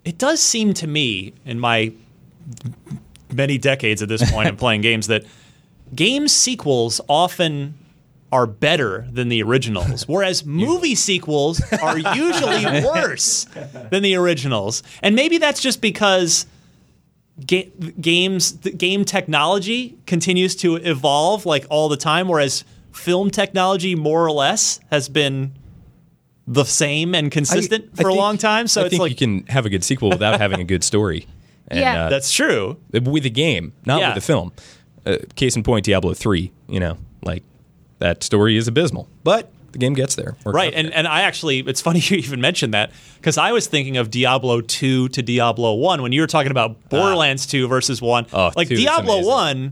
[0.03, 1.93] it does seem to me in my
[3.31, 5.23] many decades at this point of playing games that
[5.93, 7.75] game sequels often
[8.31, 13.45] are better than the originals, whereas movie sequels are usually worse
[13.89, 14.83] than the originals.
[15.03, 16.45] And maybe that's just because
[17.45, 22.63] ga- games the game technology continues to evolve like all the time whereas
[22.93, 25.51] film technology more or less has been
[26.47, 29.09] the same and consistent I for a think- long time so I it's think like
[29.11, 31.27] you can have a good sequel without having a good story.
[31.67, 32.05] And, Yeah.
[32.05, 34.09] uh, that's true with the game, not Yeah.
[34.09, 34.51] with the film.
[35.05, 36.51] Uh, case in point, Diablo three.
[36.67, 37.43] You know, like
[38.01, 40.35] that story is abysmal, but the game gets there.
[40.45, 40.97] Right and, there.
[40.97, 44.59] and i actually it's funny you even mentioned that because i was thinking of diablo
[44.59, 46.87] 2 to diablo 1 when you were talking about ah.
[46.89, 49.71] borderlands 2 versus 1 Oh, like 2 diablo 1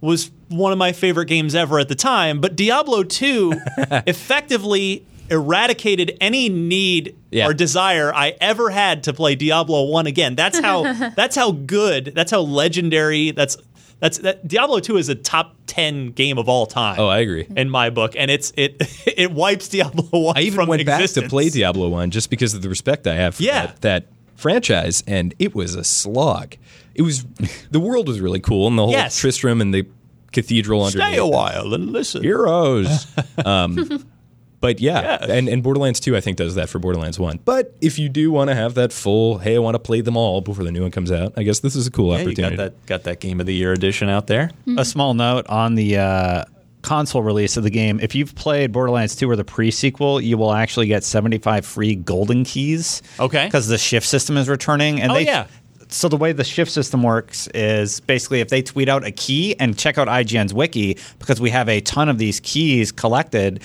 [0.00, 3.52] was one of my favorite games ever at the time but diablo 2
[4.06, 7.46] effectively eradicated any need Yeah.
[7.48, 12.12] or desire i ever had to play diablo 1 again that's how that's how good
[12.14, 13.56] that's how legendary that's
[14.00, 16.96] That's that Diablo 2 is a top 10 game of all time.
[16.98, 17.46] Oh, I agree.
[17.56, 21.14] in my book, and it's it it wipes Diablo 1 I even from went existence.
[21.16, 23.66] back to play Diablo 1 just because of the respect I have for Yeah.
[23.66, 26.56] that, that franchise, and it was a slog.
[26.94, 27.24] It was
[27.70, 29.18] the world was really cool, and the whole Yes.
[29.18, 29.86] Tristram and the
[30.32, 31.08] cathedral underneath.
[31.08, 32.22] Stay a while and listen.
[32.22, 33.06] heroes.
[33.44, 34.06] um,
[34.60, 37.40] but yeah, and, and Borderlands 2, I think, does that for Borderlands 1.
[37.44, 40.16] But if you do want to have that full, hey, I want to play them
[40.16, 42.26] all before the new one comes out, I guess this is a cool Yeah, you
[42.26, 42.56] opportunity.
[42.56, 44.50] got that got that game of the year edition out there.
[44.76, 46.44] A small note on the uh,
[46.82, 50.52] console release of the game: if you've played Borderlands 2 or the pre-sequel, you will
[50.52, 53.02] actually get 75 free golden keys.
[53.18, 53.46] Okay.
[53.46, 55.24] because the shift system is returning, and Oh, they.
[55.24, 55.46] yeah.
[55.92, 59.56] So the way the shift system works is basically if they tweet out a key
[59.58, 63.60] and check out IGN's wiki because we have a ton of these keys collected.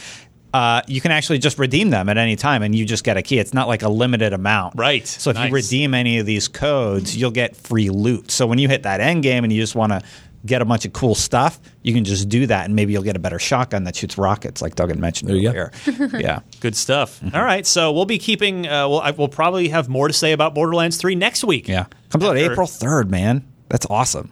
[0.56, 3.22] Uh, you can actually just redeem them at any time, and you just get a
[3.22, 3.40] key.
[3.40, 5.06] It's not like a limited amount, Right.
[5.06, 5.50] So if Nice.
[5.50, 8.32] you redeem any of these codes, you'll get free loot.
[8.32, 10.02] So when you hit that end game and you just want to
[10.46, 13.18] get a bunch of cool stuff, you can just do that, and maybe you'll get
[13.18, 15.72] a better shotgun that shoots rockets, like Doug had mentioned There you earlier.
[16.20, 16.40] yeah.
[16.62, 17.20] Good stuff.
[17.34, 18.66] All right, so we'll be keeping.
[18.66, 21.68] Uh, we'll, I, we'll probably have more to say about Borderlands 3 next week.
[21.68, 21.88] Yeah.
[22.12, 23.46] Comes out April 3rd, man.
[23.68, 24.32] That's awesome.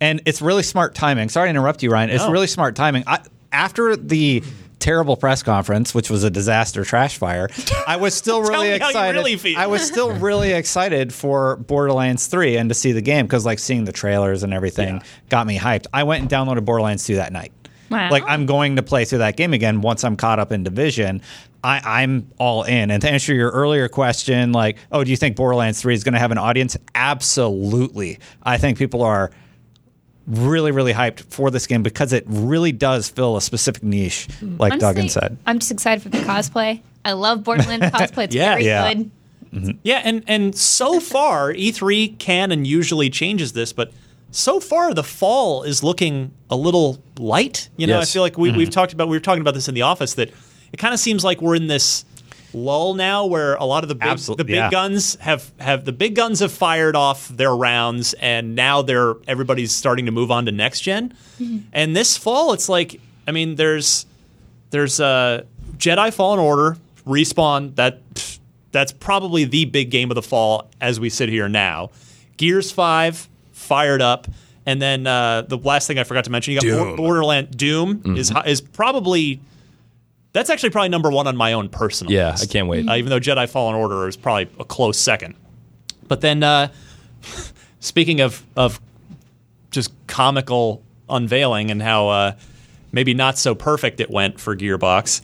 [0.00, 1.30] And it's really smart timing.
[1.30, 2.10] Sorry to interrupt you, Ryan.
[2.10, 2.30] It's No.
[2.30, 3.02] really smart timing.
[3.08, 4.42] I, after the
[4.84, 7.48] terrible press conference, which was a disaster trash fire,
[7.86, 9.16] I was still really me how you excited.
[9.16, 9.56] really.
[9.56, 13.58] I was still really excited for Borderlands 3 and to see the game because like
[13.58, 15.86] seeing the trailers and everything got me hyped.
[15.94, 17.52] I went and downloaded Borderlands 2 that night.
[17.90, 18.10] Wow.
[18.10, 21.22] Like I'm going to play through that game again once I'm caught up in Division.
[21.62, 22.90] I, I'm all in.
[22.90, 26.12] And to answer your earlier question, like, oh, do you think Borderlands 3 is going
[26.12, 26.76] to have an audience?
[26.94, 28.18] Absolutely.
[28.42, 29.30] I think people are
[30.26, 34.72] really, really hyped for this game because it really does fill a specific niche, like
[34.72, 35.36] Honestly, Duggan said.
[35.46, 36.80] I'm just excited for the cosplay.
[37.04, 38.24] I love Borderlands cosplay.
[38.24, 38.52] It's Yeah.
[38.54, 38.94] very Yeah.
[38.94, 39.10] good.
[39.52, 39.70] Mm-hmm.
[39.84, 43.92] Yeah, and and so far E3 can and usually changes this, but
[44.30, 47.68] so far the fall is looking a little light.
[47.76, 48.10] You know, Yes.
[48.10, 48.72] I feel like we, we've mm-hmm.
[48.72, 50.30] talked about we were talking about this in the office that
[50.72, 52.04] it kind of seems like we're in this
[52.54, 54.70] lull now where a lot of the big Absol- the big yeah.
[54.70, 59.72] guns have have the big guns have fired off their rounds and now they're everybody's
[59.72, 61.10] starting to move on to next general
[61.72, 64.06] And this fall it's like I mean there's
[64.70, 65.44] there's uh,
[65.76, 68.38] Jedi Fallen Order respawn that pff,
[68.72, 71.90] that's probably the big game of the fall as we sit here now.
[72.36, 74.26] Gears Five fired up,
[74.66, 76.96] and then uh, the last thing I forgot to mention, you got Doom.
[76.96, 79.40] Borderland Doom is is probably
[80.34, 82.12] that's actually probably number one on my own personal.
[82.12, 82.42] Yeah, list.
[82.42, 82.86] I can't wait.
[82.86, 85.36] Uh, even though Jedi Fallen Order is probably a close second.
[86.08, 86.68] But then, uh,
[87.80, 88.80] speaking of of
[89.70, 92.32] just comical unveiling and how uh,
[92.92, 95.22] maybe not so perfect it went for Gearbox,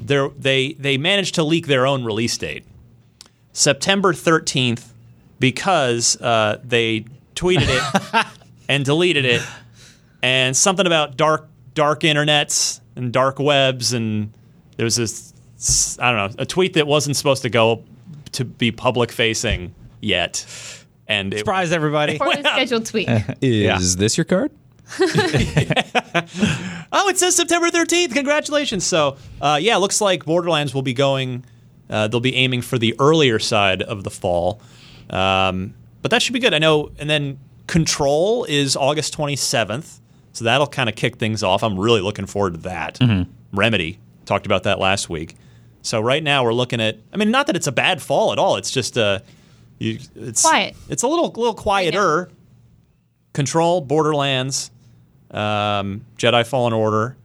[0.00, 2.64] there they they managed to leak their own release date,
[3.52, 4.92] September thirteenth,
[5.38, 7.04] because uh, they
[7.36, 8.26] tweeted it
[8.68, 9.42] and deleted it,
[10.20, 14.32] and something about dark dark internets and dark webs, and
[14.76, 15.32] there was this
[16.00, 17.84] I don't know a tweet that wasn't supposed to go
[18.32, 20.44] to be public facing yet,
[21.06, 22.18] and it, Surprise, everybody.
[22.18, 23.08] For the scheduled tweet.
[23.40, 24.50] Is this your card?
[26.94, 28.12] Oh, it says September 13th.
[28.12, 28.84] Congratulations.
[28.84, 31.42] So, uh, yeah, it looks like Borderlands will be going,
[31.88, 34.60] uh, they'll be aiming for the earlier side of the fall.
[35.08, 36.52] Um, but that should be good.
[36.52, 36.90] I know.
[36.98, 40.00] And then Control is August 27th.
[40.32, 41.62] So that'll kind of kick things off.
[41.62, 42.98] I'm really looking forward to that.
[43.52, 45.34] Remedy talked about that last week.
[45.82, 48.38] So right now we're looking at, I mean, not that it's a bad fall at
[48.38, 48.56] all.
[48.56, 49.18] It's just, uh,
[49.78, 50.76] you, it's Quiet.
[50.88, 52.30] It's a little, little quieter.
[53.32, 54.70] Control, Borderlands,
[55.30, 57.16] um, Jedi Fallen Order,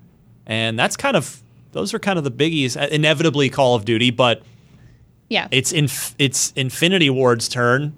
[0.46, 1.42] and that's kind of
[1.74, 2.82] those are kind of the biggies.
[2.82, 4.42] Uh, Inevitably, Call of Duty, but
[5.28, 5.50] Yeah.
[5.52, 7.94] it's inf- it's Infinity Ward's turn.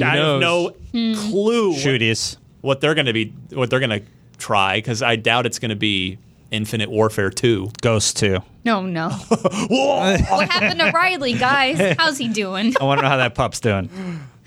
[0.00, 2.36] I have no clue what, Shooties.
[2.62, 4.02] What they're going to be what they're going to
[4.38, 6.18] try because I doubt it's going to be
[6.50, 7.70] Infinite Warfare Two.
[7.82, 8.38] Ghost 2.
[8.64, 9.10] no, no.
[9.68, 11.96] what happened to Riley, guys?
[11.98, 12.74] How's he doing?
[12.80, 13.90] I want to know how that pup's doing.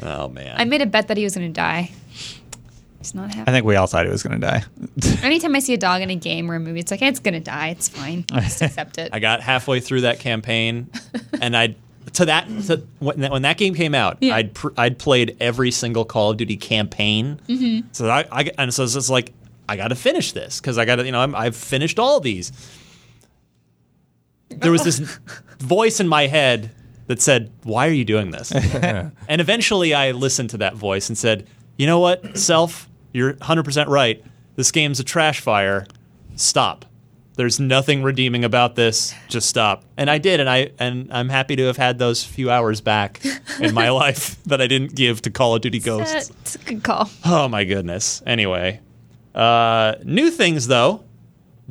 [0.02, 1.92] Oh man, I made a bet that he was going to die.
[3.06, 3.50] He's not happy.
[3.50, 4.64] I think we all thought he was going to die.
[5.24, 7.20] Anytime I see a dog in a game or a movie, it's like, hey, it's
[7.20, 7.68] going to die.
[7.68, 8.26] It's fine.
[8.32, 9.12] I just accept it.
[9.14, 10.90] I got halfway through that campaign,
[11.42, 11.76] and I
[12.14, 14.36] to that to, when, that when that game came out, Yeah.
[14.36, 17.40] I'd pr- I'd played every single Call of Duty campaign.
[17.48, 17.88] Mm-hmm.
[17.92, 19.34] So I, I and so it's like
[19.68, 22.20] I got to finish this because I got to you know I'm, I've finished all
[22.20, 22.52] these.
[24.50, 25.00] There was this
[25.60, 26.72] voice in my head
[27.08, 31.18] that said, "Why are you doing this?" and eventually, I listened to that voice and
[31.18, 31.48] said,
[31.78, 34.24] "You know what, self, you're 100 percent right.
[34.56, 35.86] This game's a trash fire.
[36.36, 36.86] Stop."
[37.36, 39.14] There's nothing redeeming about this.
[39.28, 39.84] Just stop.
[39.98, 43.22] And I did, and I and I'm happy to have had those few hours back
[43.60, 46.30] in my life that I didn't give to Call of Duty Ghosts.
[46.30, 47.10] That's a good call.
[47.26, 48.22] Oh my goodness.
[48.26, 48.80] Anyway,
[49.34, 51.04] uh, new things though.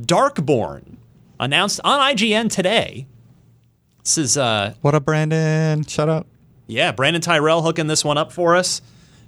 [0.00, 0.96] Darkborn
[1.40, 3.06] announced on IGN today.
[4.02, 5.84] This is uh, What up, Brandon?
[5.84, 6.26] Shut up.
[6.66, 8.82] yeah, Brandon Tyrell hooking this one up for us.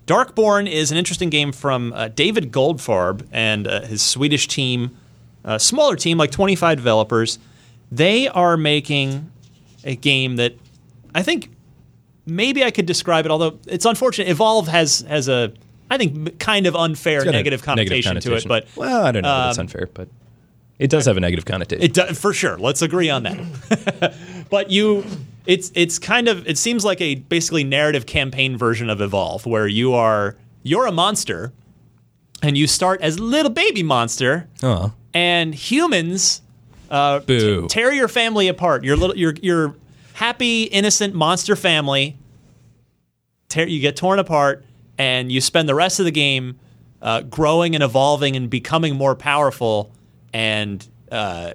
[0.06, 4.96] Darkborn is an interesting game from uh, David Goldfarb and uh, his Swedish team,
[5.46, 7.38] a smaller team, like 25 developers.
[7.90, 9.30] They are making
[9.84, 10.54] a game that
[11.14, 11.50] I think
[12.26, 14.28] maybe I could describe it, although it's unfortunate.
[14.28, 15.52] Evolve has has a,
[15.88, 19.12] I think, kind of unfair It's got a negative connotation, to it, but well, I
[19.12, 19.30] don't know.
[19.30, 20.08] um, unfair, but
[20.78, 21.82] it does have a negative connotation.
[21.82, 22.58] It does, for sure.
[22.58, 24.14] Let's agree on that.
[24.50, 25.04] but you,
[25.46, 29.68] it's it's kind of it seems like a basically narrative campaign version of Evolve, where
[29.68, 31.52] you are you're a monster,
[32.42, 34.90] and you start as little baby monster, Aw.
[35.16, 36.42] And humans
[36.90, 38.84] uh, t- tear your family apart.
[38.84, 39.74] Your little your your
[40.12, 42.16] happy innocent monster family.
[43.48, 44.64] Tear, you get torn apart,
[44.98, 46.58] and you spend the rest of the game
[47.00, 49.90] uh, growing and evolving and becoming more powerful,
[50.32, 51.52] and uh,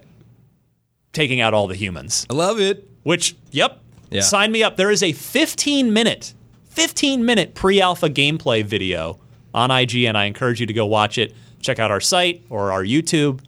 [1.13, 2.25] taking out all the humans.
[2.29, 2.87] I love it.
[3.03, 4.21] Which, yep, Yeah.
[4.21, 4.77] sign me up.
[4.77, 6.33] There is a 15 minute,
[6.69, 9.19] 15 minute pre alpha gameplay video
[9.53, 10.15] on IGN.
[10.15, 11.35] I encourage you to go watch it.
[11.61, 13.39] Check out our site or our YouTube.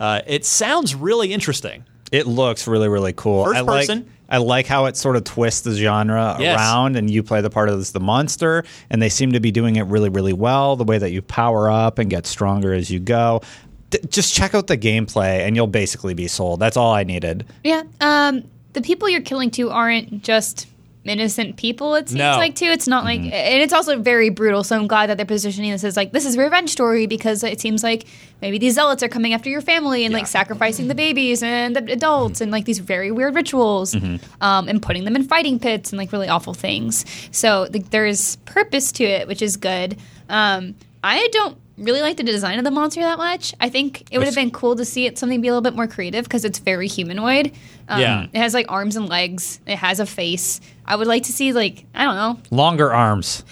[0.00, 1.84] Uh, it sounds really interesting.
[2.10, 3.44] It looks really, really cool.
[3.44, 4.10] First I like, person.
[4.28, 6.56] I like how it sort of twists the genre Yes.
[6.58, 9.76] around, and you play the part of the monster, and they seem to be doing
[9.76, 10.74] it really, really well.
[10.76, 13.42] The way that you power up and get stronger as you go.
[13.90, 16.60] D- just check out the gameplay, and you'll basically be sold.
[16.60, 17.44] That's all I needed.
[17.64, 17.82] Yeah.
[18.00, 20.66] Um, the people you're killing too aren't just
[21.04, 21.94] innocent people.
[21.94, 22.36] It seems No.
[22.36, 22.66] like too.
[22.66, 23.32] It's not like, and
[23.62, 24.62] it's also very brutal.
[24.62, 27.42] So I'm glad that they're positioning this as like this is a revenge story because
[27.42, 28.04] it seems like
[28.42, 31.92] maybe these zealots are coming after your family and like sacrificing the babies and the
[31.92, 35.98] adults and like these very weird rituals, um, and putting them in fighting pits and
[35.98, 37.04] like really awful things.
[37.30, 39.96] So like, there's purpose to it, which is good.
[40.28, 43.54] Um, I don't really like the design of the monster that much.
[43.60, 45.74] I think it would have been cool to see it something be a little bit
[45.74, 47.52] more creative because it's very humanoid.
[47.88, 48.26] Um, Yeah.
[48.32, 49.60] it has like arms and legs.
[49.66, 50.60] It has a face.
[50.86, 53.44] I would like to see like I don't know Longer arms.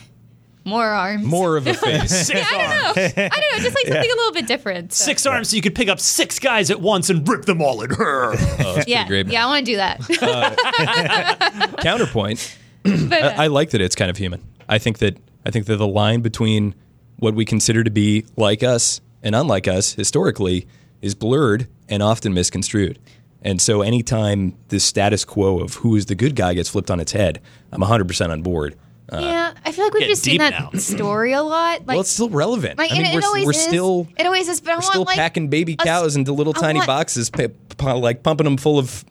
[0.64, 1.24] more arms.
[1.24, 2.26] More of a face.
[2.26, 2.93] Six I don't know.
[3.24, 3.59] I don't know.
[3.62, 4.93] Just like something a little bit different.
[4.93, 5.05] so.
[5.05, 7.81] Six arms so you could pick up six guys at once and rip them all
[7.83, 8.33] in her.
[8.35, 9.29] Oh, that's Yeah, great.
[9.29, 10.01] yeah, I want to do that.
[11.81, 12.57] Counterpoint.
[12.83, 14.43] but, uh, I, I like that it's kind of human.
[14.68, 15.16] I think that
[15.47, 16.74] I think that the line between
[17.19, 20.66] what we consider to be like us and unlike us historically
[21.03, 22.99] is blurred and often misconstrued.
[23.43, 26.99] And so anytime the status quo of who is the good guy gets flipped on
[27.01, 27.41] its head,
[27.73, 28.77] I'm 100% on board.
[29.12, 30.71] yeah, I feel like we've just seen that now.
[30.79, 31.81] story a lot.
[31.81, 32.79] Like, well, it's still relevant.
[32.79, 33.62] like I mean, and we're, it always we're is.
[33.62, 34.61] still it always is.
[34.61, 36.79] But I we're want still like packing baby a s- cows into little I tiny
[36.81, 37.47] want- boxes, pa-
[37.79, 39.05] pa- like pumping them full of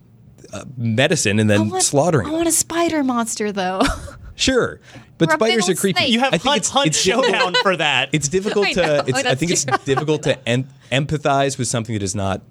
[0.54, 2.28] uh, medicine and I then want- slaughtering.
[2.28, 3.82] I want a spider monster though.
[4.40, 4.80] Sure,
[5.18, 6.00] but Or a big spiders are creepy.
[6.00, 6.12] snake.
[6.14, 8.10] You have I think Hunt it's, Hunt it's difficult- Showdown for that.
[8.14, 8.82] It's difficult I to.
[8.82, 12.16] know, it's, oh, I that's think it's difficult to en- empathize with something that is
[12.16, 12.42] not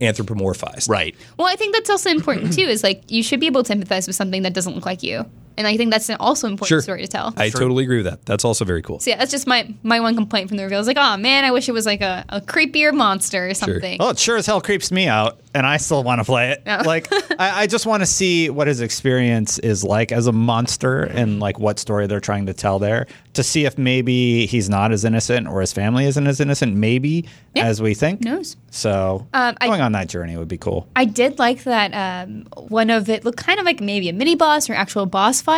[0.00, 0.88] anthropomorphized.
[0.88, 1.14] right.
[1.38, 2.62] Well, I think that's also important too.
[2.62, 5.24] Is like you should be able to empathize with something that doesn't look like you,
[5.56, 6.80] and I think that's an also important Sure.
[6.80, 7.32] story to tell.
[7.36, 8.24] I totally agree with that.
[8.26, 9.00] That's also very cool.
[9.00, 10.78] so yeah, that's just my my one complaint from the reveal.
[10.78, 13.98] It's like, oh man, I wish it was like a, a creepier monster or something.
[13.98, 16.62] Well, it sure as hell creeps me out, and I still want to play it.
[16.66, 16.82] No.
[16.84, 17.08] Like,
[17.40, 21.40] I, I just want to see what his experience is like as a monster, and
[21.40, 25.04] like what story they're trying to tell there, to see if maybe he's not as
[25.04, 27.66] innocent or his family isn't as innocent, maybe Yeah.
[27.66, 28.24] as we think.
[28.24, 28.56] Who knows?
[28.70, 30.86] So Um, I- going on that journey would be cool.
[30.96, 34.34] I did like that um, one of it looked kind of like maybe a mini
[34.34, 35.51] boss or actual boss fight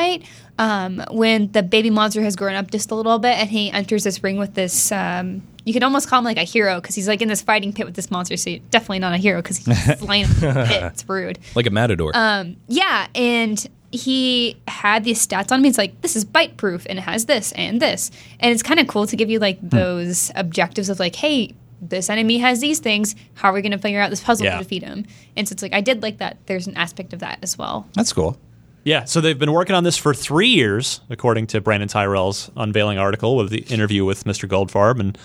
[0.58, 4.04] um, when the baby monster has grown up just a little bit and he enters
[4.04, 4.92] this ring with this.
[4.92, 7.72] Um, you could almost call him like a hero because he's like in this fighting
[7.72, 8.36] pit with this monster.
[8.36, 10.82] So definitely not a hero because he's just laying in the pit.
[10.92, 11.38] It's rude.
[11.54, 12.12] Like a matador.
[12.14, 15.68] Um, yeah, and he had these stats on me.
[15.70, 18.78] It's like this is bite proof, and it has this and this, and it's kind
[18.80, 22.78] of cool to give you like those objectives of like, hey, this enemy has these
[22.80, 23.14] things.
[23.34, 24.58] How are we going to figure out this puzzle Yeah.
[24.58, 25.06] to defeat him?
[25.36, 26.38] And so it's like I did like that.
[26.46, 27.88] There's an aspect of that as well.
[27.94, 28.36] That's cool.
[28.84, 32.98] Yeah, so they've been working on this for three years, according to Brandon Tyrell's unveiling
[32.98, 34.46] article with the interview with Mr.
[34.46, 35.18] Goldfarb, and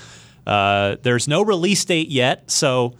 [0.48, 2.50] uh, there's no release date yet.
[2.50, 2.96] So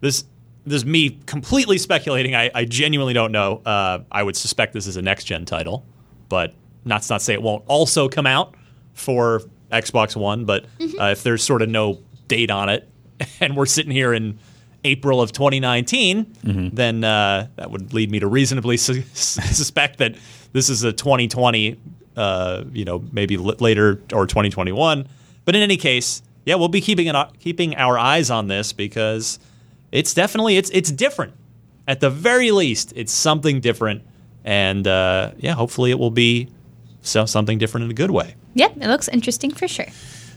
[0.00, 0.24] this
[0.66, 2.34] this is me completely speculating.
[2.34, 3.62] I, I genuinely don't know.
[3.64, 5.86] Uh, I would suspect this is a next gen title,
[6.28, 6.54] but
[6.84, 8.56] not to not say it won't also come out
[8.94, 10.44] for Xbox One.
[10.44, 10.64] But
[10.98, 12.88] uh, if there's sort of no date on it,
[13.40, 14.40] and we're sitting here in
[14.84, 20.14] April of 2019, then uh, that would lead me to reasonably su- suspect that
[20.52, 21.76] this is a 2020,
[22.16, 25.06] uh, you know, maybe l- later or 2021.
[25.44, 29.38] But in any case, yeah, we'll be keeping an, keeping our eyes on this because
[29.92, 31.34] it's definitely it's it's different.
[31.86, 34.02] At the very least, it's something different,
[34.44, 36.48] and uh, yeah, hopefully it will be
[37.02, 38.34] so something different in a good way.
[38.54, 39.86] Yep, it looks interesting for sure.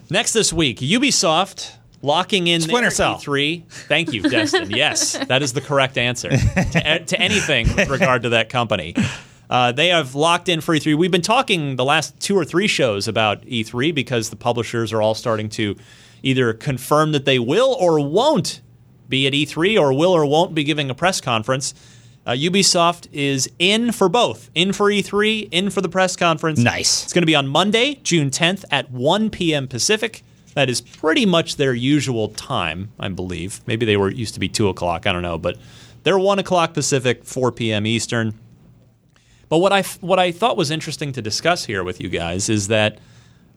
[0.09, 1.71] Next this week, Ubisoft
[2.03, 3.15] locking in Splinter Cell.
[3.15, 3.63] E3.
[3.87, 4.69] Thank you, Destin.
[4.69, 6.29] yes, that is the correct answer
[6.71, 8.95] to, to anything with regard to that company.
[9.49, 10.95] Uh, they have locked in for E3.
[10.95, 15.01] We've been talking the last two or three shows about E3 because the publishers are
[15.01, 15.75] all starting to
[16.21, 18.61] either confirm that they will or won't
[19.09, 21.73] be at E3 or will or won't be giving a press conference.
[22.25, 24.49] Uh, Ubisoft is in for both.
[24.55, 26.57] In for E3, in for the press conference.
[26.59, 27.03] Nice.
[27.03, 29.67] It's going to be on Monday, June 10th at 1 p.m.
[29.67, 30.23] Pacific.
[30.55, 33.61] That is pretty much their usual time, I believe.
[33.65, 35.07] Maybe they were used to be 2 o'clock.
[35.07, 35.37] I don't know.
[35.37, 35.57] But
[36.03, 37.85] they're 1 o'clock Pacific, 4 p.m.
[37.87, 38.37] Eastern.
[39.49, 42.49] But what I, f- what I thought was interesting to discuss here with you guys
[42.49, 42.99] is that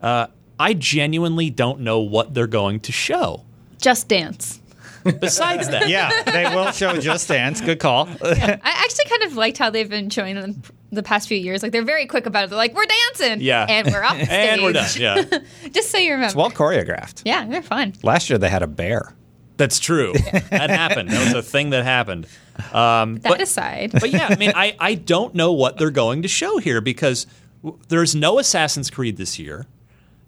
[0.03, 0.26] uh,
[0.59, 3.44] I genuinely don't know what they're going to show.
[3.80, 4.61] Just Dance.
[5.05, 7.61] Besides that, Yeah, they will show Just Dance.
[7.61, 8.09] Good call.
[8.22, 11.62] I actually kind of liked how they've been showing them the past few years.
[11.62, 12.51] Like they're very quick about it.
[12.51, 13.66] They're like, "We're dancing, Yeah.
[13.68, 14.89] and we're off the stage, and we're done.
[14.97, 15.24] Yeah,
[15.72, 16.26] Just so you remember.
[16.26, 17.22] It's well choreographed.
[17.24, 17.95] yeah, they're fun.
[18.03, 19.14] Last year they had a bear.
[19.57, 20.12] that's true.
[20.51, 21.11] That happened.
[21.11, 22.26] That was a thing that happened.
[22.72, 26.28] Um, That aside, but yeah, I mean, I, I don't know what they're going to
[26.28, 27.26] show here because
[27.62, 29.66] w- there's no Assassin's Creed this year.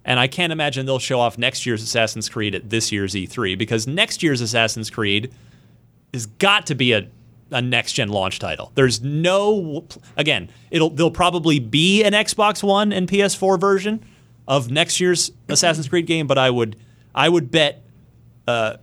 [0.04, 3.58] And I can't imagine they'll show off next year's Assassin's Creed at this year's E3
[3.58, 5.30] because next year's Assassin's Creed
[6.14, 7.06] has got to be a,
[7.50, 8.72] a next gen launch title.
[8.74, 9.86] There's no
[10.16, 14.04] again, it'll there'll probably be an Xbox One and PS4 version
[14.46, 16.76] of next year's Assassin's Creed game, but I would
[17.14, 17.82] I would bet
[18.46, 18.76] uh,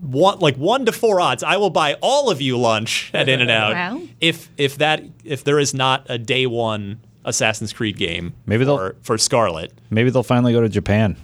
[0.00, 1.42] one like one to four odds.
[1.42, 4.02] I will buy all of you lunch at In and Out Wow.
[4.20, 8.32] if if that if there is not a day one Assassin's Creed game.
[8.46, 9.72] Maybe they'll- for, for Scarlet.
[9.90, 11.16] Maybe they'll finally go to Japan.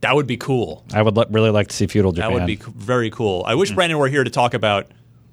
[0.00, 0.84] That would be cool.
[0.94, 2.30] I would li- really like to see feudal Japan.
[2.30, 3.42] That would be c- very cool.
[3.46, 4.86] I wish Brandon were here to talk about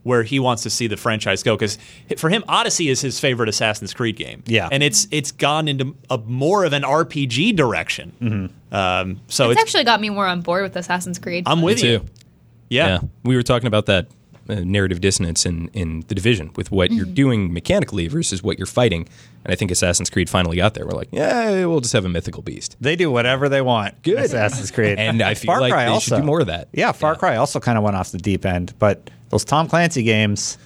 [0.06, 1.80] where he wants to see the franchise go because
[2.18, 4.44] for him, Odyssey is his favorite Assassin's Creed game.
[4.46, 4.70] Yeah.
[4.72, 8.14] and it's it's gone into a more of an RPG direction.
[8.22, 8.76] Mm-hmm.
[8.76, 11.44] Um, so it's it's, actually got me more on board with Assassin's Creed.
[11.48, 12.00] I'm with Me you.
[12.00, 12.06] too.
[12.70, 12.88] Yeah.
[12.88, 14.08] Yeah, we were talking about that
[14.48, 18.68] uh, narrative dissonance in, in the division with what you're doing mechanically versus what you're
[18.68, 19.08] fighting,
[19.44, 20.86] and I think Assassin's Creed finally got there.
[20.86, 24.04] We're like, yeah, we'll just have a mythical beast, They do whatever they want.
[24.04, 24.20] Good.
[24.20, 25.00] Assassin's Creed.
[25.00, 26.16] and I feel Far like Cry they also.
[26.16, 26.68] should do more of that.
[26.74, 30.02] Yeah, Far Cry also kind of went off the deep end, but those Tom Clancy
[30.04, 30.58] games,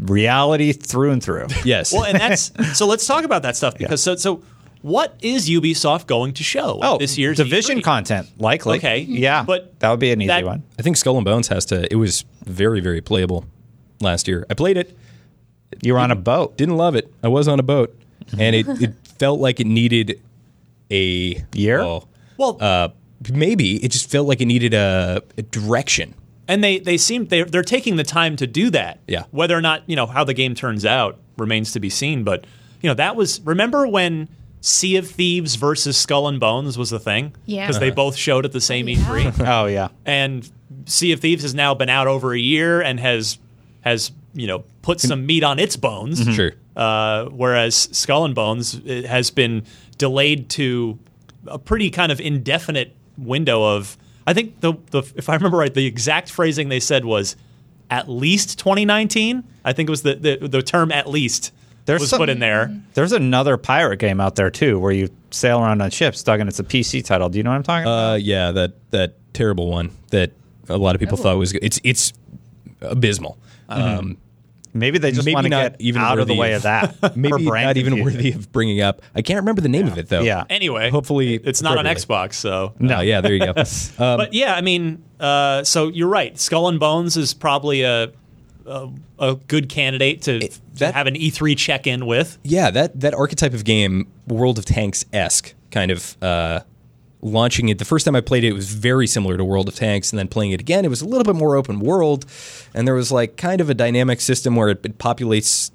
[0.00, 1.46] reality through and through.
[1.64, 1.92] Yes.
[1.92, 2.86] Well, and that's so.
[2.86, 4.42] Let's talk about that stuff because so so.
[4.82, 7.82] What is Ubisoft going to show Oh, this year's division E3?
[7.84, 8.76] content, likely.
[8.76, 10.62] Okay, yeah, but that would be an easy that- one.
[10.78, 11.90] I think Skull and Bones has to.
[11.90, 13.46] It was very very playable
[14.00, 14.44] last year.
[14.50, 14.94] I played it,
[15.82, 16.58] You were on a boat.
[16.58, 17.10] didn't love it.
[17.22, 17.98] I was on a boat,
[18.38, 20.20] and it, it felt like it needed
[20.90, 21.80] a Year?
[21.80, 22.06] oh,
[22.36, 22.88] Well, uh,
[23.32, 26.12] maybe it just felt like it needed a, a direction.
[26.48, 29.00] And they they seem they're, they're taking the time to do that.
[29.06, 29.24] Yeah.
[29.30, 32.24] Whether or not you know how the game turns out remains to be seen.
[32.24, 32.46] But
[32.80, 34.28] you know that was remember when
[34.60, 37.34] Sea of Thieves versus Skull and Bones was the thing.
[37.46, 37.66] Yeah.
[37.66, 40.48] Because they both showed at the same E3, Oh yeah, and
[40.86, 43.38] Sea of Thieves has now been out over a year and has
[43.82, 46.22] has you know put some meat on its bones.
[46.34, 46.52] Sure.
[46.76, 49.64] Uh, whereas Skull and Bones it has been
[49.96, 50.98] delayed to
[51.46, 53.96] a pretty kind of indefinite window of.
[54.26, 57.36] I think the, the if I remember right, the exact phrasing they said was
[57.90, 59.44] at least 2019.
[59.64, 61.52] I think it was the the, the term at least
[61.84, 62.74] There's was some- put in there.
[62.94, 66.22] there's another pirate game out there too, where you sail around on ships.
[66.22, 67.28] Doug, and it's a PC title.
[67.28, 68.12] Do you know what I'm talking about?
[68.12, 70.32] Uh, yeah, that that terrible one that
[70.68, 71.62] a lot of people thought was good.
[71.64, 72.12] It's it's
[72.80, 73.38] abysmal.
[73.68, 74.16] Um,
[74.74, 77.16] Maybe they just want to get even out of the way of- of that.
[77.16, 78.16] maybe For brand not even confusion.
[78.18, 79.02] worthy of bringing up.
[79.14, 80.22] I can't remember the name of it though.
[80.22, 80.44] Yeah.
[80.50, 81.84] Anyway, Hopefully it's not on.
[81.84, 83.54] Xbox, so No, yeah, there you go.
[83.98, 86.36] Um, but yeah, I mean, uh, so you're right.
[86.38, 88.10] Skull and Bones is probably a
[88.66, 92.38] a, a good candidate to, to that- have an E3 check in with.
[92.42, 96.60] yeah, that that archetype of game, World of Tanks esque, kind of uh,
[97.24, 97.78] launching it.
[97.78, 100.18] The first time I played it, it was very similar to World of Tanks, and
[100.18, 102.26] then playing it again, it was a little bit more open world,
[102.74, 105.72] and there was like kind of a dynamic system where it, it populates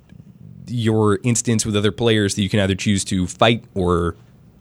[0.67, 4.15] your instance with other players that you can either choose to fight or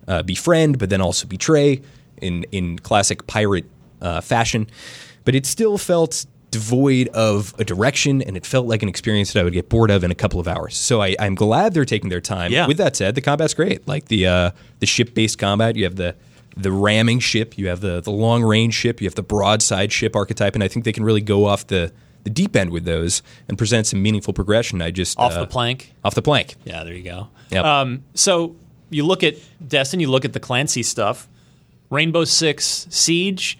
[0.09, 1.83] uh, befriend, but then also betray
[2.17, 3.67] in in classic pirate
[4.01, 4.67] uh, fashion.
[5.25, 9.41] But it still felt devoid of a direction, and it felt like an experience that
[9.41, 10.75] I would get bored of in a couple of hours.
[10.75, 12.51] So I, I'm glad they're taking their time.
[12.51, 12.67] Yeah.
[12.67, 13.87] With that said, the combat's great.
[13.87, 16.15] Like the uh, the ship based combat, you have the
[16.59, 20.17] the ramming ship, you have the the long range ship, you have the broadside ship
[20.17, 21.93] archetype, and I think they can really go off the
[22.25, 24.83] the deep end with those and present some meaningful progression.
[24.83, 25.95] I just Off uh, the plank.
[26.05, 26.57] Off the plank.
[26.65, 27.29] Yeah, there you go.
[27.51, 27.65] Yep.
[27.65, 28.57] Um, so
[28.91, 29.37] you look at
[29.67, 31.29] Destin, you look at the Clancy stuff,
[31.91, 33.59] Rainbow Six Siege.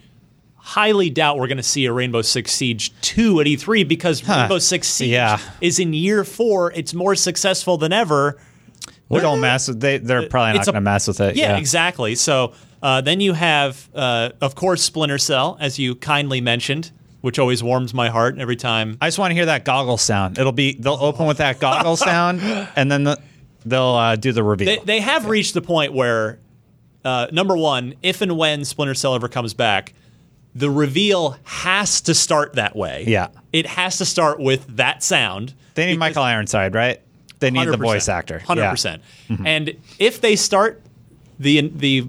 [0.57, 4.59] highly doubt we're going to see a Rainbow Six Siege 2 at E3 because Rainbow
[4.59, 5.39] Six Siege Yeah.
[5.61, 6.71] is in year four.
[6.73, 8.37] It's more successful than ever.
[9.07, 9.79] We don't mess with.
[9.79, 11.35] They they're probably not going to mess with it.
[11.35, 12.13] Yeah, exactly.
[12.13, 17.37] So uh, then you have, uh, of course, Splinter Cell, as you kindly mentioned, which
[17.39, 18.97] always warms my heart every time.
[19.01, 20.37] I just want to hear that goggle sound.
[20.37, 22.41] It'll be they'll open with that goggle sound,
[22.75, 23.19] and then the,
[23.65, 24.67] they'll uh, do the reveal.
[24.67, 26.39] They, they have reached the point where,
[27.03, 29.93] uh, number one, if and when Splinter Cell ever comes back,
[30.55, 33.03] the reveal has to start that way.
[33.07, 33.27] Yeah.
[33.53, 35.53] It has to start with that sound.
[35.75, 36.99] They need Michael Ironside, right?
[37.39, 37.81] They need the 100%.
[37.81, 38.39] voice actor.
[38.39, 38.71] Hundred Yeah.
[38.71, 39.01] percent.
[39.45, 40.81] And if they start
[41.39, 42.07] the the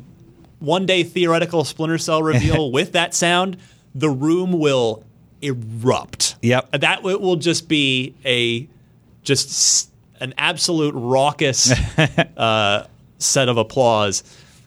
[0.61, 3.57] one day theoretical Splinter Cell reveal with that sound,
[3.95, 5.05] the room will
[5.43, 6.37] erupt.
[6.43, 6.71] Yep.
[6.81, 8.69] That it will just be a
[9.23, 9.91] just
[10.21, 11.73] an absolute raucous
[12.37, 12.87] uh,
[13.19, 14.23] set of applause.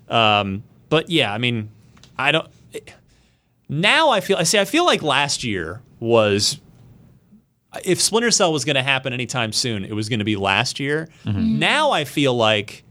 [0.09, 1.69] Um, but yeah, I mean,
[2.17, 2.47] I don't.
[3.69, 4.37] Now I feel.
[4.37, 4.59] I see.
[4.59, 6.59] I feel like last year was
[7.83, 10.79] if Splinter Cell was going to happen anytime soon, it was going to be last
[10.79, 11.07] year.
[11.25, 12.83] Now I feel like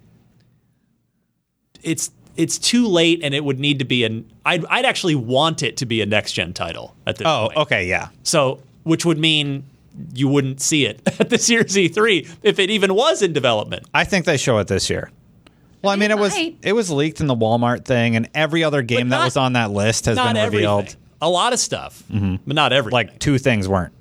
[1.82, 4.30] it's it's too late, and it would need to be an.
[4.46, 7.58] I'd I'd actually want it to be a next gen title at this Oh, point.
[7.58, 8.08] okay, yeah.
[8.22, 9.64] So, which would mean
[10.14, 13.84] you wouldn't see it at the Series E3 if it even was in development.
[13.92, 15.10] I think they show it this year.
[15.82, 18.82] Well, I mean, it was it was leaked in the Walmart thing, and every other
[18.82, 20.80] game that was on that list has been revealed.
[20.82, 21.00] everything.
[21.20, 22.36] A lot of stuff, mm-hmm.
[22.46, 22.94] but not everything.
[22.94, 23.92] Like two things weren't.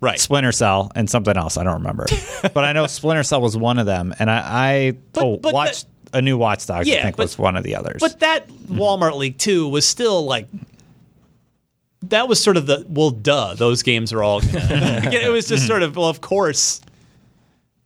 [0.00, 0.18] right.
[0.18, 1.56] Splinter Cell and something else.
[1.56, 2.06] I don't remember,
[2.42, 5.86] but I know Splinter Cell was one of them, and I, I oh but watched
[6.12, 6.88] a new Watch Dogs.
[6.88, 7.98] Yeah, I think but- was one of the others.
[8.00, 10.46] But that Walmart leak too was still like
[12.02, 13.54] that was sort of the well, duh.
[13.54, 14.40] Those games are all.
[14.42, 16.80] it was just sort of well, of course.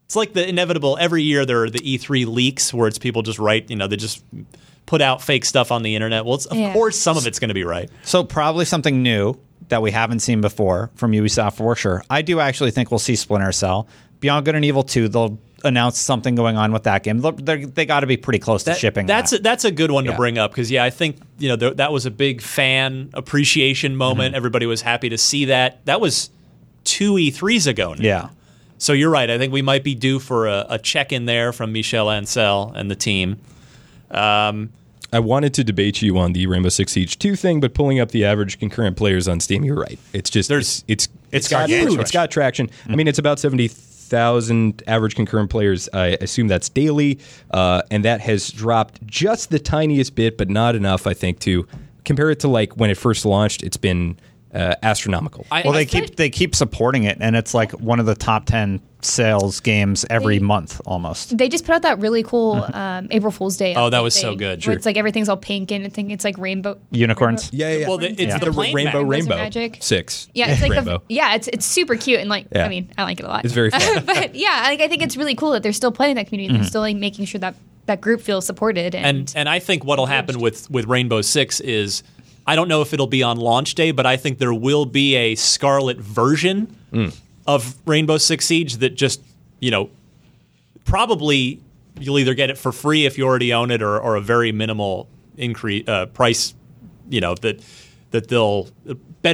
[0.06, 0.98] It's like the inevitable.
[1.00, 3.70] Every year there are the E3 leaks where it's people just write.
[3.70, 4.22] You know, they just
[4.84, 6.26] put out fake stuff on the internet.
[6.26, 6.72] Well, it's, of Yeah.
[6.74, 7.88] course some of it's going to be right.
[8.04, 9.34] So probably something new
[9.68, 12.04] that we haven't seen before from Ubisoft for sure.
[12.10, 13.88] I do actually think we'll see Splinter Cell.
[14.20, 17.20] Beyond Good and Evil 2, they'll announce something going on with that game.
[17.20, 19.06] They'll- they're- They got to be pretty close to shipping.
[19.06, 19.40] That's that.
[19.40, 21.76] a, that's a good one to bring up because yeah, I think you know th-
[21.76, 24.28] that was a big fan appreciation moment.
[24.32, 24.36] Mm-hmm.
[24.36, 25.84] Everybody was happy to see that.
[25.86, 26.30] That was
[26.84, 27.94] two E3s ago.
[27.94, 28.02] Now.
[28.02, 28.28] yeah.
[28.78, 29.30] So you're right.
[29.30, 32.74] I think we might be due for a, a check in there from Michel Ancel
[32.74, 33.38] and the team.
[34.10, 34.70] Um,
[35.12, 38.10] I wanted to debate you on the Rainbow Six Siege 2 thing, but pulling up
[38.12, 39.98] the average concurrent players on Steam, you're right.
[40.12, 42.00] It's just There's- it's it's It's got gargantuan.
[42.00, 42.70] it's got traction.
[42.88, 43.68] I mean, it's about seventy
[44.12, 45.88] thousand average concurrent players.
[45.94, 47.18] I assume that's daily,
[47.50, 51.66] uh, and that has dropped just the tiniest bit, but not enough, I think, to
[52.04, 53.62] compare it to like when it first launched.
[53.62, 54.18] It's been
[54.54, 55.46] uh, astronomical.
[55.50, 58.06] I, Well, I they think- keep they keep supporting it, and it's like one of
[58.06, 61.36] the top ten sales games every They- month almost.
[61.36, 63.74] They just put out that really cool um, April Fool's Day.
[63.74, 64.64] Oh, that update was so good.
[64.64, 67.50] Where it's like everything's all pink and I think it's like rainbow Unicorns.
[67.52, 67.88] rainbow- yeah, yeah, yeah.
[67.88, 68.38] Well, the- it's Yeah.
[68.38, 69.10] the plane rainbow, map.
[69.10, 69.78] rainbow, Magic.
[69.80, 70.28] six.
[70.34, 70.98] Yeah, it's like rainbow.
[71.06, 72.64] the yeah, it's it's super cute and like Yeah.
[72.64, 73.44] I mean I like it a lot.
[73.44, 74.04] It's very fun.
[74.04, 76.52] but yeah, like I think it's really cool that they're still playing that community.
[76.54, 76.62] Mm-hmm.
[76.62, 77.54] They're still like making sure that
[77.86, 81.58] that group feels supported and, and and I think what'll happen with with Rainbow Six
[81.58, 82.04] is
[82.46, 85.14] I don't know if it'll be on launch day, but I think there will be
[85.16, 86.76] a Scarlet version
[87.46, 89.22] of Rainbow Six Siege that just
[89.60, 89.90] you know
[90.84, 91.60] probably
[92.00, 94.52] you'll either get it for free if you already own it or, or a very
[94.52, 96.54] minimal increase uh, price
[97.08, 97.62] you know that
[98.10, 98.68] that they'll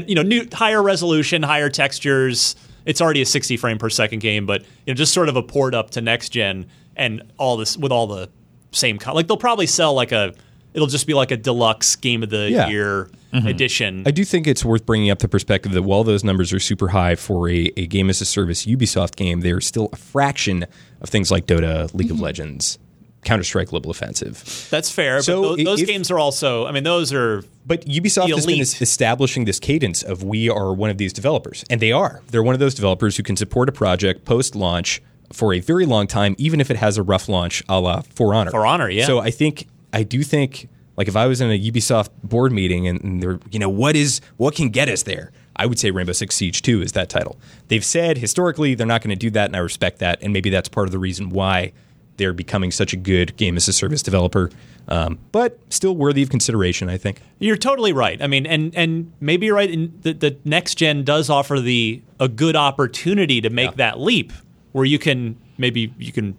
[0.06, 2.56] you know new higher resolution higher textures.
[2.84, 5.42] It's already a 60 frame per second game but you know just sort of a
[5.42, 8.28] port up to next gen and all this with all the
[8.72, 10.34] same con- like they'll probably sell like a
[10.74, 12.68] it'll just be like a deluxe game of the Yeah.
[12.68, 13.46] year mm-hmm.
[13.46, 16.60] edition I do think it's worth bringing up the perspective that while those numbers are
[16.60, 20.66] super high for a, a game as a service Ubisoft game, they're still a fraction
[21.00, 22.24] of things like Dota, League of mm-hmm.
[22.24, 22.78] Legends,
[23.24, 24.68] Counter Strike Global Offensive.
[24.70, 27.84] that's fair So but tho- those if- games are also i mean those are But
[27.86, 31.80] Ubisoft The has been establishing this cadence of we are one of these developers, and
[31.82, 32.22] they are.
[32.30, 35.02] They're one of those developers who can support a project post launch
[35.34, 38.32] for a very long time, even if it has a rough launch, a la For
[38.34, 38.50] Honor.
[38.50, 39.04] For Honor, yeah.
[39.04, 42.86] So I think I do think like if I was in a Ubisoft board meeting
[42.88, 45.32] and, and they're you know what is what can get us there.
[45.56, 47.36] I would say Rainbow Six Siege 2 is that title.
[47.66, 50.22] They've said historically they're not going to do that, and I respect that.
[50.22, 51.72] And maybe that's part of the reason why
[52.16, 54.50] they're becoming such a good game as a service developer.
[54.88, 57.20] Um, but still worthy of consideration, I think.
[57.38, 58.22] You're totally right.
[58.22, 59.70] I mean, and and maybe you're right.
[59.70, 64.32] In the, the next gen does offer the a good opportunity to make that leap,
[64.72, 66.36] where you can maybe you can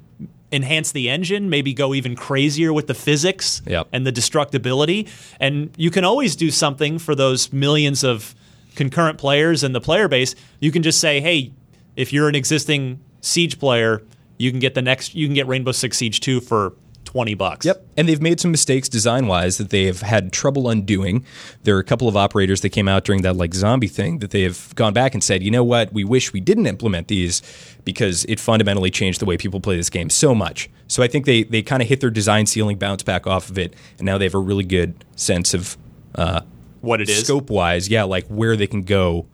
[0.52, 3.88] enhance the engine, maybe go even crazier with the physics Yep.
[3.94, 5.08] and the destructibility,
[5.40, 8.34] and you can always do something for those millions of
[8.76, 10.36] concurrent players and the player base.
[10.60, 11.52] You can just say, hey,
[11.96, 14.02] if you're an existing Siege player,
[14.38, 16.74] you can get the next, you can get Rainbow Six Siege two for
[17.12, 17.66] twenty bucks.
[17.66, 17.88] Yep.
[17.98, 21.26] And they've made some mistakes design wise that they have had trouble undoing.
[21.64, 24.30] There are a couple of operators that came out during that like zombie thing that
[24.30, 27.42] they have gone back and said, you know what, we wish we didn't implement these
[27.84, 30.70] because it fundamentally changed the way people play this game so much.
[30.88, 33.58] So I think they, they kind of hit their design ceiling, bounce back off of
[33.58, 35.78] it, and now they have a really good sense of
[36.14, 36.42] uh,
[36.82, 37.26] What it is.
[37.26, 39.26] scope wise, yeah, like where they can go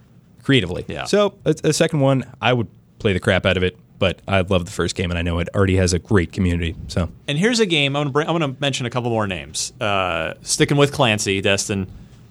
[0.43, 0.86] creatively.
[0.88, 1.03] Yeah.
[1.03, 2.67] So a, a second one, I would
[2.99, 5.39] play the crap out of it, but I love the first game, and I know
[5.39, 6.76] it already has a great community.
[6.88, 7.96] So And here's a game.
[7.96, 9.74] I'm gonna bring, I'm gonna mention a couple more names.
[9.82, 11.88] Uh, sticking with Clancy, Destin.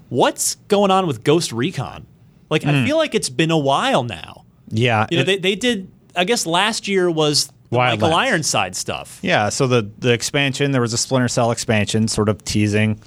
[0.08, 2.06] What's going on with Ghost Recon?
[2.50, 4.44] Like I feel like it's been a while now.
[4.68, 5.06] Yeah.
[5.10, 5.90] You know, it- they, they did.
[6.16, 8.14] I guess last year was the Michael Wildlands.
[8.14, 9.18] Ironside stuff.
[9.22, 13.00] Yeah, so the the expansion, there was a Splinter Cell expansion, sort of teasing,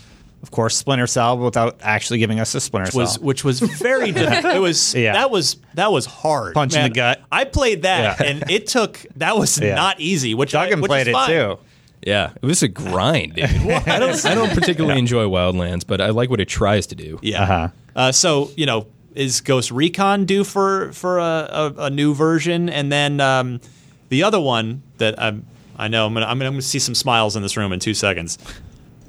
[0.43, 3.23] of course, Splinter Cell without actually giving us a Splinter was Cell.
[3.23, 4.55] which was very difficult.
[4.55, 5.13] It was Yeah.
[5.13, 6.53] that was that was hard.
[6.53, 7.21] Punch in the gut.
[7.31, 8.25] I played that Yeah.
[8.27, 9.75] and it took that was Yeah.
[9.75, 10.33] not easy.
[10.33, 11.29] Which I Duggan which played is it fine.
[11.29, 11.57] too.
[12.05, 13.35] yeah, it was a grind.
[13.35, 13.45] Dude.
[13.49, 17.19] I don't I don't particularly enjoy Wildlands, but I like what it tries to do.
[17.21, 17.43] Yeah.
[17.43, 17.67] Uh-huh.
[17.95, 18.85] Uh, so you know,
[19.15, 22.69] is Ghost Recon due for for a, a, a new version?
[22.69, 23.59] And then um,
[24.09, 27.41] the other one that I'm, I know I'm gonna I'm gonna see some smiles in
[27.41, 28.37] this room in two seconds.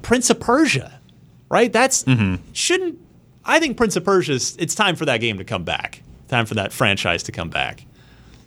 [0.01, 0.98] Prince of Persia,
[1.49, 1.71] right?
[1.71, 2.35] That's Mm-hmm.
[2.53, 2.99] shouldn't.
[3.45, 4.55] I think Prince of Persia's.
[4.59, 6.01] It's time for that game to come back.
[6.27, 7.85] Time for that franchise to come back.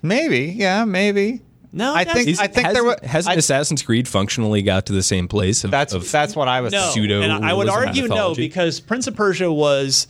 [0.03, 1.41] Maybe, yeah, maybe.
[1.73, 4.93] No, I think Is- I think hasn't, there was hasn't Assassin's Creed functionally got to
[4.93, 7.69] the same place of, that's of that's what I was no, pseudo and I would
[7.69, 10.07] argue no because Prince of Persia was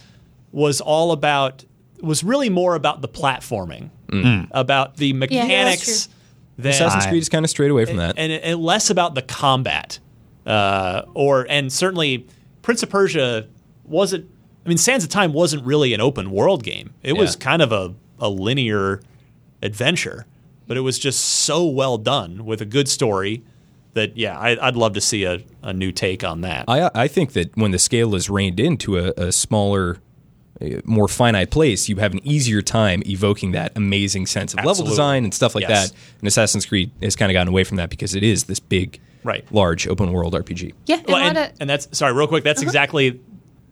[0.50, 1.64] was all about
[2.00, 3.90] was really more about the platforming,
[4.50, 6.08] about the mechanics.
[6.58, 8.16] than, Assassin's I- Creed is kind of straight away from that.
[8.18, 10.00] and, and less about the combat,
[10.46, 12.26] uh, or and certainly
[12.62, 13.46] Prince of Persia
[13.84, 14.30] wasn't.
[14.64, 16.94] I mean, Sands of Time wasn't really an open world game.
[17.02, 19.00] It was kind of a, a linear
[19.60, 20.26] adventure,
[20.66, 23.42] but it was just so well done with a good story
[23.94, 26.64] that yeah, I, I'd love to see a, a new take on that.
[26.68, 29.98] I I think that when the scale is reined into a, a smaller,
[30.60, 34.84] uh, more finite place, you have an easier time evoking that amazing sense of level
[34.86, 35.90] design and stuff like Yes.
[35.90, 35.96] that.
[36.20, 38.98] And Assassin's Creed has kind of gotten away from that because it is this big,
[39.24, 39.44] Right.
[39.52, 40.72] large open world RPG.
[40.86, 42.44] Yeah, and Well, and, lot of- and that's sorry, real quick.
[42.44, 43.20] That's exactly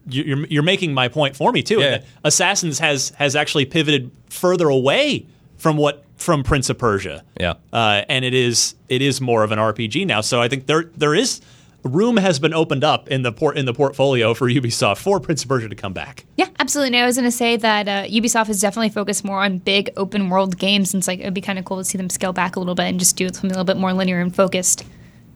[0.09, 1.79] you- you're you're making my point for me too.
[1.79, 1.99] Yeah.
[2.23, 5.25] Assassins has has actually pivoted further away
[5.57, 7.23] from what from Prince of Persia.
[7.39, 7.53] Yeah.
[7.73, 10.21] uh, and it is it is more of an RPG now.
[10.21, 11.41] So I think there there is
[11.83, 15.41] room has been opened up in the port in the portfolio for Ubisoft for Prince
[15.43, 16.25] of Persia to come back.
[16.37, 16.91] Yeah, absolutely.
[16.91, 19.89] No, I was going to say that uh, Ubisoft has definitely focused more on big
[19.97, 20.93] open world games.
[20.93, 22.59] And it's like it would be kind of cool to see them scale back a
[22.59, 24.83] little bit and just do something a little bit more linear and focused.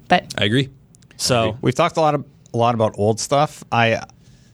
[0.08, 0.70] But I agree.
[1.18, 3.64] So We've talked a lot of, a lot about old stuff.
[3.72, 4.04] I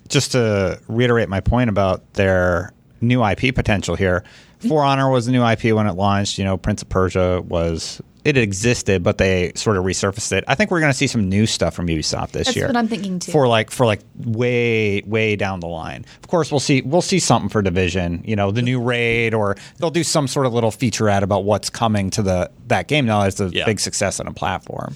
[0.08, 4.24] just to reiterate my point about their new IP potential here.
[4.68, 6.38] For Honor was a new IP when it launched.
[6.38, 10.43] You know, Prince of Persia was it existed, but they sort of resurfaced it.
[10.47, 12.68] I think we're going to see some new stuff from Ubisoft this That's year.
[12.68, 13.32] That's what I'm thinking, too.
[13.32, 16.06] For like for like way way down the line.
[16.22, 18.22] Of course, we'll see we'll see something for Division.
[18.24, 21.72] You know, the new raid, or they'll do some sort of little featurette about what's
[21.72, 23.08] coming to the that game.
[23.08, 23.66] Now it's a Yeah.
[23.66, 24.95] big success on a platform.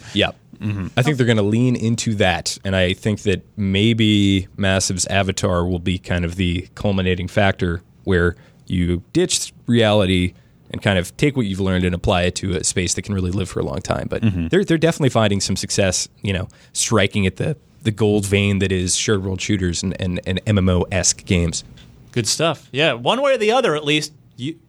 [0.60, 0.90] Yeah.
[0.98, 2.58] I think they're going to lean into that.
[2.64, 8.36] And I think that maybe Massive's Avatar will be kind of the culminating factor where
[8.68, 10.34] you ditch reality
[10.72, 13.14] and kind of take what you've learned and apply it to a space that can
[13.14, 14.08] really live for a long time.
[14.10, 14.48] But mm-hmm.
[14.48, 18.72] they're, they're definitely finding some success, you know, striking at the, the gold vein that
[18.72, 21.64] is shared world shooters and, and, and MMO esque games.
[22.12, 22.68] good stuff.
[22.72, 24.14] Yeah, one way or the other, at least.
[24.38, 24.60] You,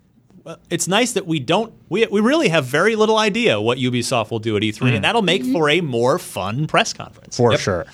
[0.70, 1.72] it's nice that we don't.
[1.88, 5.22] We we really have very little idea what Ubisoft will do at E3, and that'll
[5.22, 7.36] make for a more fun press conference.
[7.36, 7.86] For sure.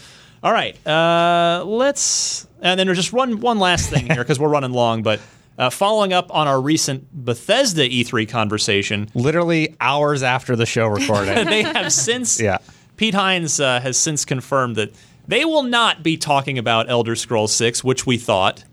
[0.43, 4.49] All right, uh, let's and then there's just one one last thing here because we're
[4.57, 5.21] running long, but
[5.59, 11.47] uh, following up on our recent Bethesda E3 conversation, Literally hours after the show recorded.
[11.49, 12.59] they have since Yeah.
[12.97, 14.93] Pete Hines uh, has since confirmed that
[15.29, 18.65] they will not be talking about Elder Scrolls 6, which we thought,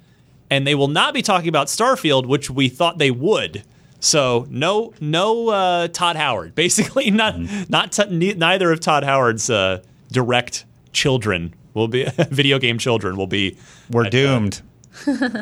[0.49, 3.63] and they will not be talking about Starfield, which we thought they would.
[3.99, 6.55] So no, no uh, Todd Howard.
[6.63, 7.35] Basically, not
[7.69, 9.81] not t- ne- neither of Todd Howard's uh,
[10.11, 13.57] direct children will be video game children will be.
[13.89, 14.61] We're at, uh, doomed.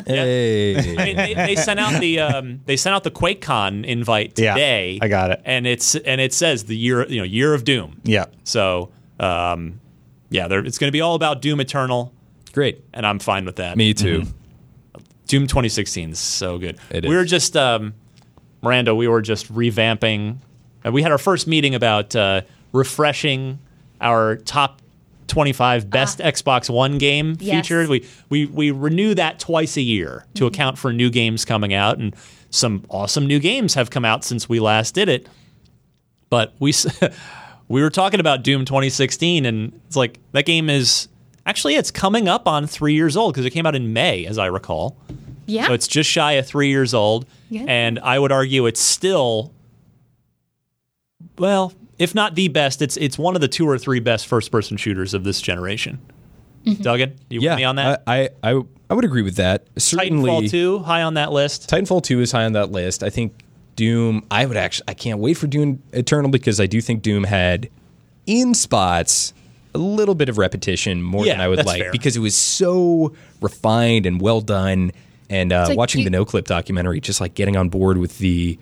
[0.06, 0.76] Hey.
[0.96, 4.54] I mean, they, they sent out the um, they sent out the QuakeCon invite Yeah,
[4.54, 4.98] today.
[5.02, 5.42] I got it.
[5.44, 8.00] and it's and it says the year you know year of Doom.
[8.04, 8.26] yeah.
[8.44, 9.80] So, um,
[10.30, 12.12] yeah, it's going to be all about Doom Eternal,
[12.52, 12.84] Great.
[12.92, 13.76] and I'm fine with that.
[13.76, 14.24] Me too.
[15.28, 16.78] Doom 2016 is so good.
[16.90, 17.94] It we were just, um,
[18.62, 20.38] Miranda, we were just revamping.
[20.84, 22.40] Uh, we had our first meeting about uh,
[22.72, 23.58] refreshing
[24.00, 24.82] our top
[25.28, 27.66] 25 best Xbox One game Yes.
[27.66, 27.88] features.
[27.88, 31.98] We, we, we renew that twice a year to account for new games coming out,
[31.98, 32.16] and
[32.50, 35.28] some awesome new games have come out since we last did it.
[36.30, 36.72] But we.
[37.68, 41.08] we were talking about Doom 2016, and it's like that game is
[41.48, 44.38] actually it's coming up on three years old because it came out in May, as
[44.38, 44.96] I recall.
[45.46, 45.66] Yeah.
[45.66, 47.64] So it's just shy of three years old, Yeah.
[47.66, 49.52] and I would argue it's still,
[51.38, 54.76] well, if not the best, it's it's one of the two or three best first-person
[54.76, 55.98] shooters of this generation.
[56.64, 56.82] Mm-hmm.
[56.82, 58.02] Duggan, you yeah, with me on that?
[58.06, 59.66] I, I I I would agree with that.
[59.76, 61.68] Certainly, Titanfall 2, high on that list.
[61.70, 63.02] Titanfall 2 is high on that list.
[63.02, 63.42] I think
[63.76, 67.24] Doom, I would actually, I can't wait for Doom Eternal because I do think Doom
[67.24, 67.68] had,
[68.26, 69.32] in spots,
[69.78, 71.92] a little bit of repetition more Yeah, than I would like fair.
[71.92, 74.92] because it was so refined and well done.
[75.30, 78.58] And uh, like watching you- the Noclip documentary, just like getting on board with the,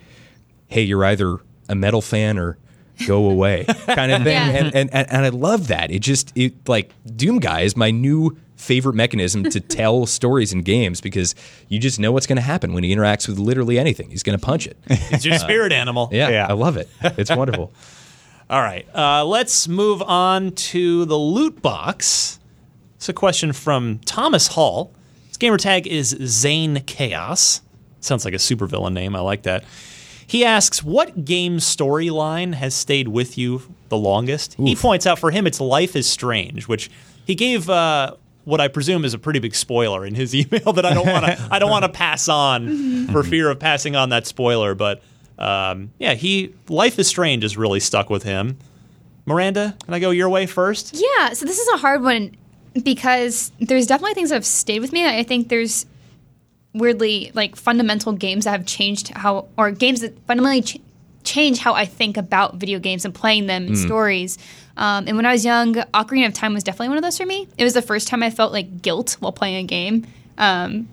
[0.67, 1.37] hey, you're either
[1.69, 2.57] a metal fan or
[3.05, 4.33] go away kind of thing.
[4.33, 4.49] Yeah.
[4.49, 5.91] And, and, and, and I love that.
[5.91, 10.61] It just, it like, Doom Guy is my new favorite mechanism to tell stories in
[10.63, 11.35] games because
[11.69, 14.09] you just know what's going to happen when he interacts with literally anything.
[14.09, 14.77] He's going to punch it.
[14.87, 16.09] It's your spirit animal.
[16.11, 16.47] Yeah, Yeah.
[16.49, 16.89] I love it.
[17.01, 17.71] It's wonderful.
[18.49, 22.39] All right, uh, let's move on to the loot box.
[22.95, 24.93] It's a question from Thomas Hall.
[25.27, 27.61] His gamer tag is Zane Chaos.
[27.99, 29.17] Sounds like a supervillain name.
[29.17, 29.65] I like that.
[30.25, 35.31] He asks, "What game storyline has stayed with you the longest?" He points out for
[35.31, 36.89] him it's Life is Strange, which
[37.25, 38.13] he gave uh,
[38.45, 41.25] what I presume is a pretty big spoiler in his email that I don't want
[41.25, 44.73] to I don't want to pass on for fear of passing on that spoiler.
[44.73, 45.03] But
[45.37, 48.57] um, yeah, he Life is Strange has really stuck with him.
[49.25, 50.93] Miranda, can I go your way first?
[50.93, 52.35] Yeah, so this is a hard one
[52.83, 55.05] because there's definitely things that have stayed with me.
[55.05, 55.85] I think there's
[56.73, 60.81] weirdly like fundamental games that have changed how, or games that fundamentally ch-
[61.23, 64.37] change how I think about video games and playing them and stories.
[64.77, 67.25] Um, and when I was young, Ocarina of Time was definitely one of those for
[67.25, 67.47] me.
[67.57, 70.05] It was the first time I felt like guilt while playing a game.
[70.37, 70.87] Um,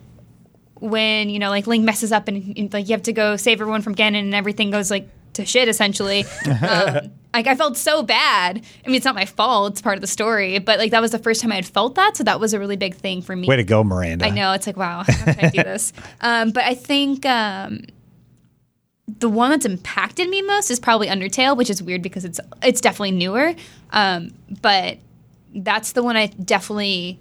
[0.84, 3.60] when you know, like Link messes up and, and, like you have to go save
[3.60, 6.24] everyone from Ganon and everything goes like to shit essentially.
[6.62, 8.58] um, like I felt so bad.
[8.58, 10.58] I mean, it's not my fault; it's part of the story.
[10.58, 12.58] But like that was the first time I had felt that, so that was a
[12.58, 13.48] really big thing for me.
[13.48, 14.26] Way to go, Miranda.
[14.26, 15.92] I know it's like wow, how can I do this?
[16.20, 17.84] Um, but I think um,
[19.06, 22.80] the one that's impacted me most is probably Undertale, which is weird because it's it's
[22.80, 23.54] definitely newer.
[23.90, 24.32] Um,
[24.62, 24.98] but
[25.54, 27.18] that's the one I definitely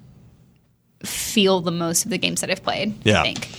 [1.06, 3.06] feel the most of the games that I've played.
[3.06, 3.22] Yeah.
[3.22, 3.49] I think.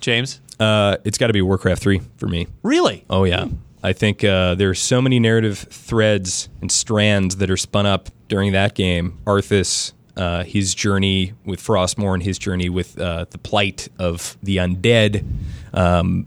[0.00, 0.40] James?
[0.60, 2.46] Uh, it's got to be Warcraft 3 for me.
[2.62, 3.04] Really?
[3.10, 3.46] Oh, yeah.
[3.82, 8.08] I think uh, there are so many narrative threads and strands that are spun up
[8.28, 9.18] during that game.
[9.26, 14.56] Arthas, uh, his journey with Frostmourne, and his journey with uh, the plight of the
[14.56, 15.26] undead,
[15.74, 16.26] um,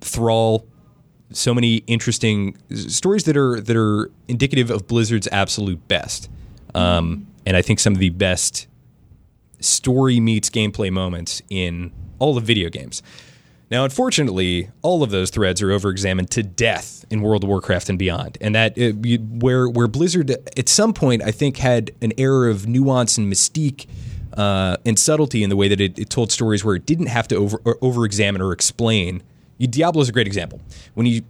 [0.00, 0.66] Thrall.
[1.32, 6.30] So many interesting stories that are that are indicative of Blizzard's absolute best,
[6.74, 8.68] um, and I think some of the best
[9.64, 13.02] story meets gameplay moments in all of video games.
[13.70, 17.98] Now, unfortunately, all of those threads are over-examined to death in World of Warcraft and
[17.98, 22.12] beyond, and that uh, you- where where Blizzard at some point I think had an
[22.18, 23.86] air of nuance and mystique
[24.36, 27.26] uh, and subtlety in the way that it, it told stories where it didn't have
[27.28, 29.22] to over or over-examine or explain.
[29.58, 30.60] Diablo is a great example.
[30.94, 31.22] When you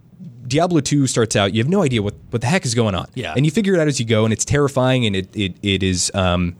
[0.47, 3.07] Diablo 2 starts out, you have no idea what, what the heck is going on.
[3.15, 3.33] Yeah.
[3.35, 5.81] And you figure it out as you go, and it's terrifying and it, it, it
[5.81, 6.55] is um,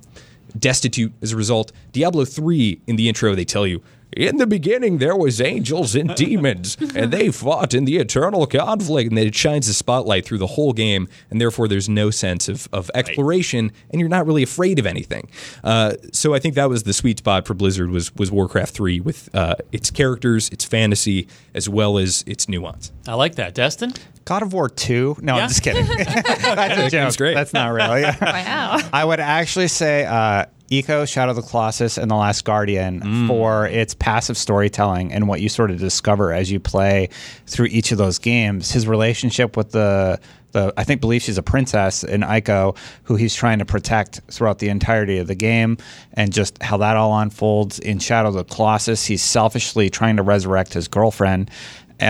[0.58, 1.72] destitute as a result.
[1.92, 3.82] Diablo 3, in the intro, they tell you,
[4.16, 9.10] in the beginning, there was angels and demons, and they fought in the eternal conflict.
[9.10, 12.48] And then it shines the spotlight through the whole game, and therefore there's no sense
[12.48, 15.28] of, of exploration, and you're not really afraid of anything.
[15.64, 19.02] Uh, so I think that was the sweet spot for Blizzard was was Warcraft 3
[19.02, 22.92] with uh, its characters, its fantasy, as well as its nuance.
[23.08, 23.54] I like that.
[23.54, 23.94] Destin?
[24.26, 25.18] God of War 2?
[25.22, 25.44] No, Yeah.
[25.44, 25.86] I'm just kidding.
[25.98, 27.18] That's a joke.
[27.18, 27.36] great.
[27.36, 28.00] That's not real.
[28.00, 28.18] Yeah.
[28.22, 28.90] Wow.
[28.92, 33.68] I would actually say uh, Ico, Shadow of the Colossus, and The Last Guardian for
[33.68, 37.10] its passive storytelling and what you sort of discover as you play
[37.46, 38.72] through each of those games.
[38.72, 40.20] His relationship with the
[40.54, 44.58] the I think believe she's a princess in Ico who he's trying to protect throughout
[44.60, 45.78] the entirety of the game,
[46.14, 49.06] and just how that all unfolds in Shadow of the Colossus.
[49.06, 51.52] He's selfishly trying to resurrect his girlfriend.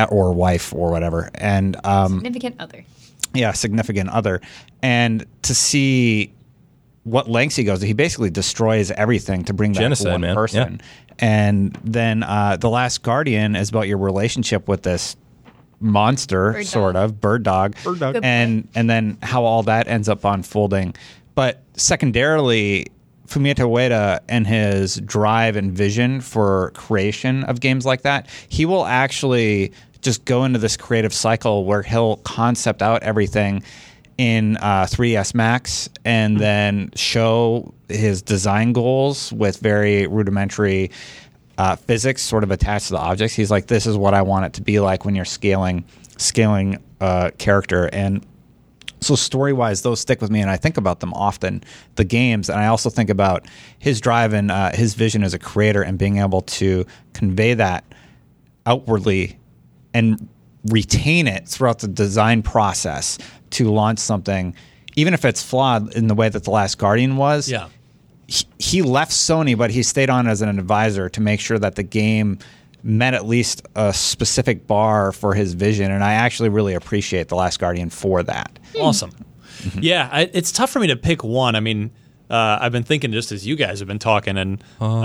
[0.10, 2.84] Or wife, or whatever, and um, Significant other.
[3.34, 4.42] yeah, significant other,
[4.82, 6.34] and to see
[7.04, 10.36] what lengths he goes to, he basically destroys everything to bring back Genocide, one man.
[10.36, 10.82] person.
[11.20, 15.16] And then uh, the Last Guardian is about your relationship with this
[15.80, 17.04] monster, Bird sort dog.
[17.06, 18.20] of bird dog, bird dog.
[18.24, 20.96] And and then how all that ends up unfolding.
[21.36, 22.88] But secondarily.
[23.28, 28.86] Fumito Ueda and his drive and vision for creation of games like that, he will
[28.86, 29.72] actually
[30.02, 33.64] just go into this creative cycle where he'll concept out everything
[34.18, 40.92] in uh, 3ds Max and then show his design goals with very rudimentary
[41.58, 43.36] uh, physics sort of attached to the objects.
[43.36, 45.84] He's like, this is what I want it to be like when you're scaling
[46.18, 48.26] scaling a character and
[49.06, 51.64] so story wise, those stick with me, and I think about them often.
[51.95, 53.45] The games, and I also think about
[53.80, 57.86] his drive and uh, his vision as a creator, and being able to convey that
[58.66, 59.38] outwardly
[59.93, 60.28] and
[60.66, 63.18] retain it throughout the design process
[63.51, 64.56] to launch something,
[64.95, 67.49] even if it's flawed in the way that the Last Guardian was.
[67.49, 67.70] Yeah.
[68.28, 71.76] He, he left Sony, but he stayed on as an advisor to make sure that
[71.76, 72.39] the game
[72.86, 77.36] met at least a specific bar for his vision, and I actually really appreciate the
[77.36, 78.58] Last Guardian for that.
[78.80, 79.12] Awesome.
[79.82, 81.56] Yeah, I, it's tough for me to pick one.
[81.56, 81.90] I mean,
[82.30, 84.96] uh, I've been thinking just as you guys have been talking, and um,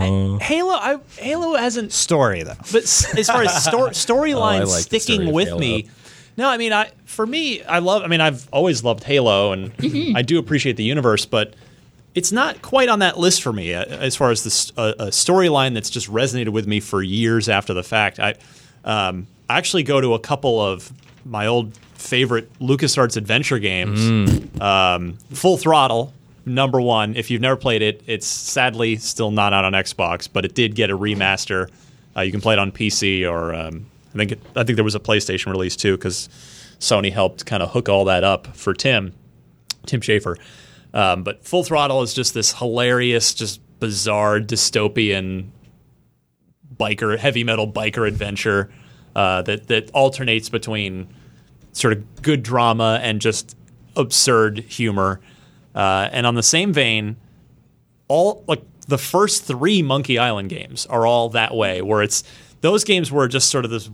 [0.00, 1.92] I- Halo, I, Halo hasn't.
[1.92, 5.60] Story though, But as far as sto- storyline Oh, like sticking story with Halo.
[5.60, 5.88] me,
[6.36, 8.02] no, I mean, I for me, I love.
[8.02, 9.72] I mean, I've always loved Halo, and
[10.16, 11.54] I do appreciate the universe, but
[12.16, 15.06] it's not quite on that list for me uh, as far as this uh, a
[15.08, 18.18] storyline that's just resonated with me for years after the fact.
[18.18, 18.34] I
[18.84, 20.90] um, I actually go to a couple of
[21.24, 24.00] my old favorite LucasArts adventure games.
[24.60, 26.14] Um, Full Throttle,
[26.46, 27.16] number one.
[27.16, 30.74] If you've never played it, it's sadly still not out on Xbox, but it did
[30.74, 31.70] get a remaster.
[32.16, 34.84] Uh, you can play it on PC, or um, I think it, I think there
[34.84, 36.30] was a PlayStation release too, because
[36.80, 39.12] Sony helped kind of hook all that up for Tim,
[39.84, 40.38] Tim Schafer.
[40.94, 45.48] Um, but Full Throttle is just this hilarious, just bizarre dystopian
[46.76, 48.70] biker, heavy metal biker adventure
[49.14, 51.08] uh, that that alternates between
[51.72, 53.56] sort of good drama and just
[53.96, 55.20] absurd humor.
[55.74, 57.16] Uh, and on the same vein,
[58.08, 62.22] all like the first three Monkey Island games are all that way, where it's
[62.60, 63.90] those games were just sort of this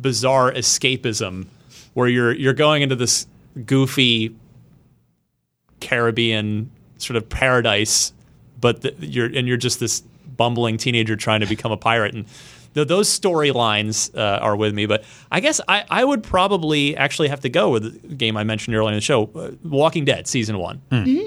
[0.00, 1.46] bizarre escapism,
[1.94, 3.26] where you're you're going into this
[3.66, 4.34] goofy
[5.80, 8.12] Caribbean sort of paradise,
[8.60, 10.02] but the, you're and you're just this
[10.36, 12.26] bumbling teenager trying to become a pirate, and
[12.74, 14.86] th- those storylines uh, are with me.
[14.86, 18.44] But I guess I, I would probably actually have to go with the game I
[18.44, 20.80] mentioned earlier in the show, uh, Walking Dead season one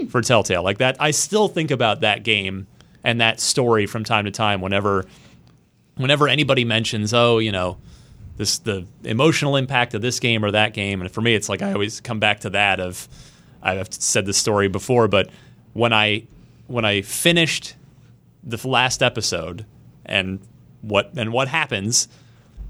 [0.08, 0.64] for Telltale.
[0.64, 2.68] Like that, I still think about that game
[3.04, 4.62] and that story from time to time.
[4.62, 5.06] Whenever
[5.96, 7.78] whenever anybody mentions, oh, you know.
[8.38, 11.62] This the emotional impact of this game or that game, and for me, it's like
[11.62, 12.80] I always come back to that.
[12.80, 13.08] Of
[13.62, 15.30] I've said this story before, but
[15.74, 16.24] when I
[16.68, 17.76] when I finished
[18.44, 19.66] the last episode
[20.06, 20.40] and
[20.82, 22.08] what and what happens,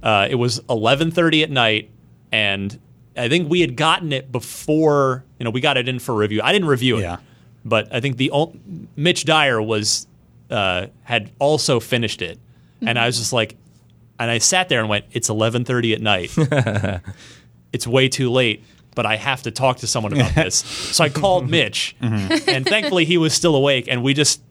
[0.03, 1.89] uh, it was 11:30 at night,
[2.31, 2.77] and
[3.15, 6.41] I think we had gotten it before you know we got it in for review.
[6.43, 7.17] I didn't review it, Yeah.
[7.63, 8.31] but I think the
[8.95, 10.07] Mitch Dyer was
[10.49, 12.37] uh, had also finished it,
[12.81, 13.55] and I was just like,
[14.19, 17.01] and I sat there and went, "It's 11:30 at night.
[17.73, 18.63] it's way too late."
[18.93, 20.55] But I have to talk to someone about this.
[20.55, 22.49] So I called Mitch, mm-hmm.
[22.49, 24.41] and thankfully he was still awake, and we just,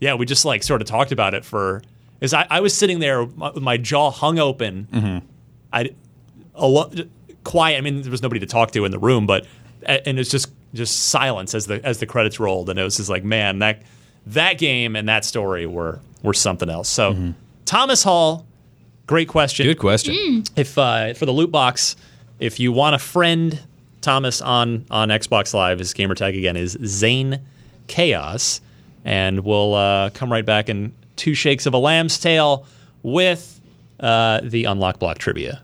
[0.00, 1.82] yeah, we just like sort of talked about it for.
[2.20, 5.26] Is I, I was sitting there with my- my jaw hung open, mm-hmm.
[5.72, 5.90] I
[6.54, 6.90] a lo-
[7.44, 7.78] quiet.
[7.78, 9.46] I mean, there was nobody to talk to in the room, but
[9.84, 13.08] and it's just just silence as the as the credits rolled, and it was just
[13.08, 13.82] like, man, that
[14.26, 16.88] that game and that story were were something else.
[16.88, 17.30] So, mm-hmm.
[17.64, 18.46] Thomas Hall,
[19.06, 19.66] great question.
[19.66, 20.14] Good question.
[20.14, 20.50] Mm.
[20.56, 21.96] If uh, for the loot box,
[22.38, 23.60] if you want a friend
[24.08, 27.40] Thomas on on Xbox Live, his gamer tag again is Zane
[27.88, 28.62] Chaos,
[29.04, 32.64] and we'll uh, come right back in two shakes of a lamb's tail
[33.02, 33.60] with
[34.00, 35.60] uh, the unlock block trivia.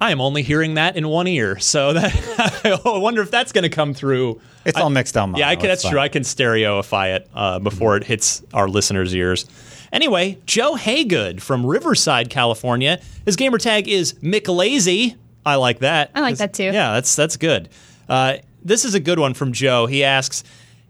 [0.00, 3.62] I am only hearing that in one ear, so that I wonder if that's going
[3.62, 4.40] to come through.
[4.64, 5.34] It's all mixed down.
[5.36, 5.98] Yeah, I can, it's that's true.
[5.98, 9.46] I can stereoify it uh, before it hits our listeners' ears.
[9.92, 13.00] Anyway, Joe Haygood from Riverside, California.
[13.24, 15.16] His gamer tag is McLazy.
[15.44, 16.10] I like that.
[16.14, 16.64] I like that too.
[16.64, 17.68] Yeah, that's that's good.
[18.08, 19.86] Uh, this is a good one from Joe.
[19.86, 20.42] He asks,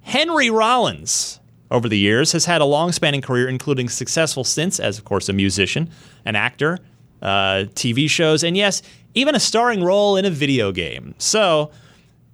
[0.02, 1.40] Henry Rollins
[1.70, 5.32] over the years has had a long-spanning career, including successful stints as, of course, a
[5.32, 5.90] musician,
[6.24, 6.78] an actor,
[7.26, 8.82] uh, TV shows, and yes,
[9.14, 11.14] even a starring role in a video game.
[11.18, 11.70] So.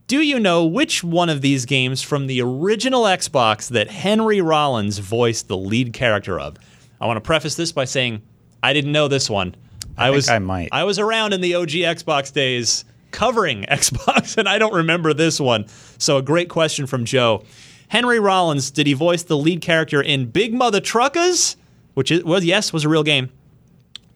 [0.09, 4.99] Do you know which one of these games from the original Xbox that Henry Rollins
[4.99, 6.59] voiced the lead character of?
[7.01, 8.21] I want to preface this by saying
[8.63, 9.55] I didn't know this one.
[9.97, 10.69] I, think was I might.
[10.71, 15.41] I was around in the OG Xbox days covering Xbox and I don't remember this
[15.41, 15.67] one.
[15.99, 17.45] So a great question from Joe.
[17.89, 21.57] Henry Rollins, did he voice the lead character in Big Mother Truckers?
[21.95, 23.31] Which is well, yes, was a real game.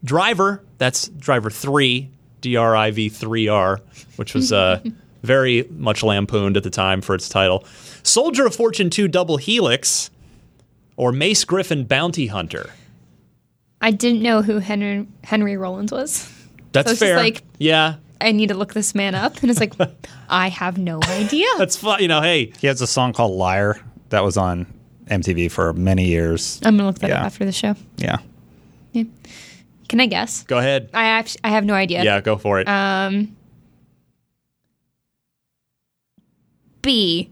[0.03, 2.11] Driver, that's Driver 3,
[2.41, 3.81] D R I V 3R,
[4.17, 4.81] which was uh,
[5.23, 7.65] very much lampooned at the time for its title.
[8.03, 10.11] Soldier of Fortune 2 Double Helix,
[10.97, 12.71] or Mace Griffin Bounty Hunter.
[13.81, 16.33] I didn't know who Henry Henry Rollins was.
[16.73, 17.17] That's So it's just fair.
[17.17, 17.97] like- yeah.
[18.19, 19.75] I need to look this man up, and it's like,
[20.31, 21.47] I have no idea.
[21.59, 22.01] That's fun.
[22.01, 24.67] You know, hey, He has a song called Liar that was on
[25.09, 26.59] MTV for many years.
[26.65, 27.19] I'm gonna look that Yeah.
[27.21, 27.75] up after the show.
[27.99, 28.17] Yeah.
[28.93, 29.05] Yeah.
[29.89, 30.43] Can I guess?
[30.45, 30.91] go ahead.
[30.93, 32.03] I actually, I have no idea.
[32.05, 32.69] Yeah, go for it.
[32.69, 33.37] Um.
[36.83, 37.31] B.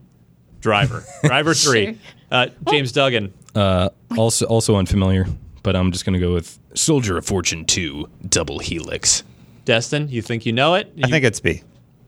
[0.61, 1.03] Driver.
[1.23, 1.85] Driver three.
[1.85, 1.95] Sure.
[2.31, 3.33] Uh, James Duggan.
[3.53, 5.25] Uh, also, also unfamiliar,
[5.63, 9.23] but I'm just going to go with Soldier of Fortune 2 Double Helix.
[9.63, 10.91] Destin, you think you know it?
[11.03, 11.61] I think it's B.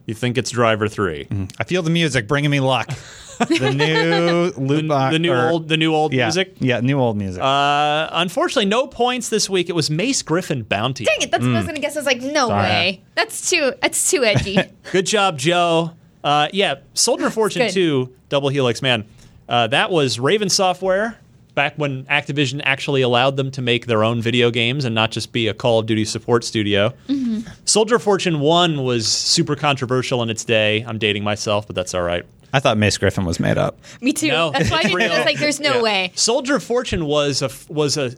[0.07, 1.27] you think it's Driver 3
[1.59, 2.89] I feel the music bringing me luck.
[3.37, 5.13] the new loot box.
[5.13, 6.55] The new or- old, the new old yeah, music.
[6.59, 7.41] Yeah, new old music.
[7.43, 9.69] Uh, unfortunately, no points this week.
[9.69, 11.03] It was Mace Griffin Bounty.
[11.05, 11.29] Dang it!
[11.29, 11.95] That's what I was gonna guess.
[11.95, 12.63] I was like, no Sorry.
[12.63, 13.01] way.
[13.13, 13.73] That's too.
[13.79, 14.57] That's too edgy.
[14.91, 15.91] Good job, Joe.
[16.23, 19.05] Uh, yeah, Soldier of Fortune 2 Double Helix, man.
[19.47, 21.17] Uh, that was Raven Software
[21.57, 25.31] back when Activision actually allowed them to make their own video games and not just
[25.33, 26.93] be a Call of Duty support studio.
[27.09, 27.49] Mm-hmm.
[27.65, 30.85] Soldier Fortune 1 was super controversial in its day.
[30.87, 32.23] I'm dating myself, but that's all right.
[32.53, 33.79] I thought Mace Griffin was made up.
[34.01, 34.27] Me too.
[34.29, 35.01] No, That's why I didn't.
[35.01, 35.25] I real.
[35.25, 35.81] like, there's no Yeah.
[35.81, 36.11] way.
[36.15, 38.15] Soldier Fortune was a was a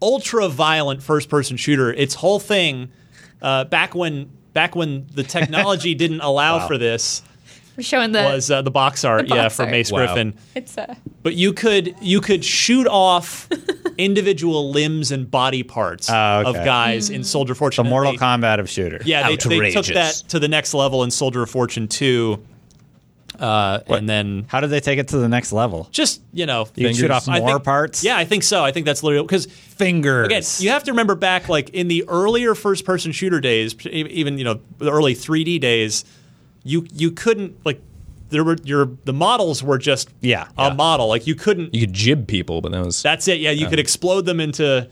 [0.00, 1.92] ultra violent first person shooter.
[1.92, 2.90] Its whole thing
[3.42, 7.22] uh, back when back when the technology didn't allow for this
[7.78, 8.24] We're showing the.
[8.24, 9.70] was uh, the box art, The yeah, box for art.
[9.70, 9.98] Mace Wow.
[10.06, 10.34] Griffin.
[10.56, 13.48] it's uh, But you could you could shoot off
[13.98, 16.58] individual limbs and body parts Oh, okay.
[16.58, 17.84] of guys in Soldier of Fortune.
[17.84, 19.06] The And Mortal they- Kombat of shooters.
[19.06, 22.44] Yeah, they, they took that to the next level in Soldier of Fortune two,
[23.38, 25.88] uh, and then How did they take it to the next level?
[25.92, 28.02] just you know You can shoot off more think- parts?
[28.02, 28.64] Yeah, I think so.
[28.64, 30.26] I think that's literally because Fingers.
[30.26, 34.36] again, you have to remember back like in the earlier first person shooter days, even
[34.38, 36.04] you know the early 3D days,
[36.68, 37.80] you you couldn't like
[38.30, 40.74] there were your the models were just Yeah, a yeah.
[40.74, 43.02] model like you couldn't You could gib people, but that was.
[43.02, 44.88] that's it yeah you could explode them into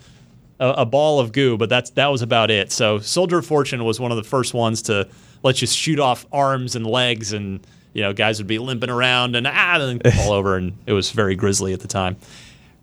[0.58, 3.84] a, a ball of goo but that's that was about it so Soldier of Fortune
[3.84, 5.06] was one of the first ones to
[5.42, 7.60] let you shoot off arms and legs and
[7.92, 10.92] you know guys would be limping around and ah and then fall over and it
[10.94, 12.16] was very grisly at the time.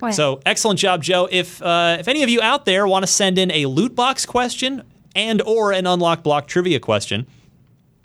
[0.02, 0.12] wow.
[0.12, 1.28] So excellent job, Joe.
[1.32, 4.26] If uh, if any of you out there want to send in a loot box
[4.26, 4.84] question
[5.16, 7.26] and or an unlock block trivia question,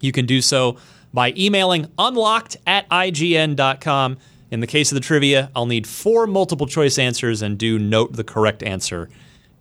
[0.01, 0.77] you can do so
[1.13, 4.19] by emailing unlocked at ign.com.
[4.51, 8.15] In the case of the trivia, I'll need four multiple choice answers and do note
[8.15, 9.11] the correct answer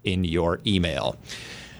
[0.03, 1.17] in your email.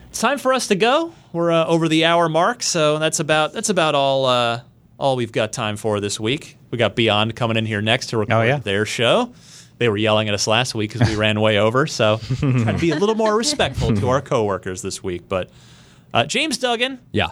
[0.10, 1.14] It's time for us to go.
[1.32, 4.62] We're uh, over the hour mark, so that's about that's about all uh,
[4.98, 6.58] all we've got time for this week.
[6.72, 8.58] We got Beyond coming in here next to record Oh, yeah.
[8.58, 9.34] their show.
[9.78, 12.78] They were yelling at us last week because we ran way over, so try to
[12.80, 15.30] be a little more respectful to our coworkers this week.
[15.30, 15.50] But
[16.14, 17.30] uh, James Duggan, yeah.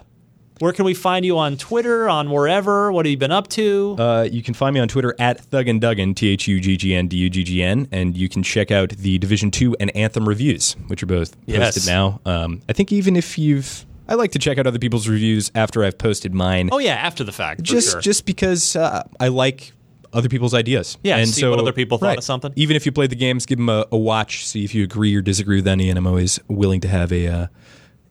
[0.59, 2.91] Where can we find you on Twitter, on wherever?
[2.91, 3.95] What have you been up to?
[3.99, 7.07] Uh, you can find me on Twitter at Thugganduggan, T H U G G N
[7.07, 10.27] D U G G N, and you can check out the Division 2 and Anthem
[10.27, 11.87] reviews, which are both posted Yes.
[11.87, 12.21] now.
[12.25, 13.85] Um, I think even if you've.
[14.07, 16.69] I like to check out other people's reviews after I've posted mine.
[16.71, 18.01] oh yeah, after the fact, just sure.
[18.01, 19.73] just because uh, I like
[20.13, 20.97] other people's ideas.
[21.03, 22.17] Yeah, and see so, what other people thought right.
[22.19, 22.53] of something.
[22.55, 25.13] Even if you played the games, give them a, a watch, see if you agree
[25.15, 27.47] or disagree with any, and I'm always willing to have a uh,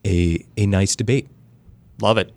[0.04, 1.28] a a nice debate.
[2.00, 2.32] Love it.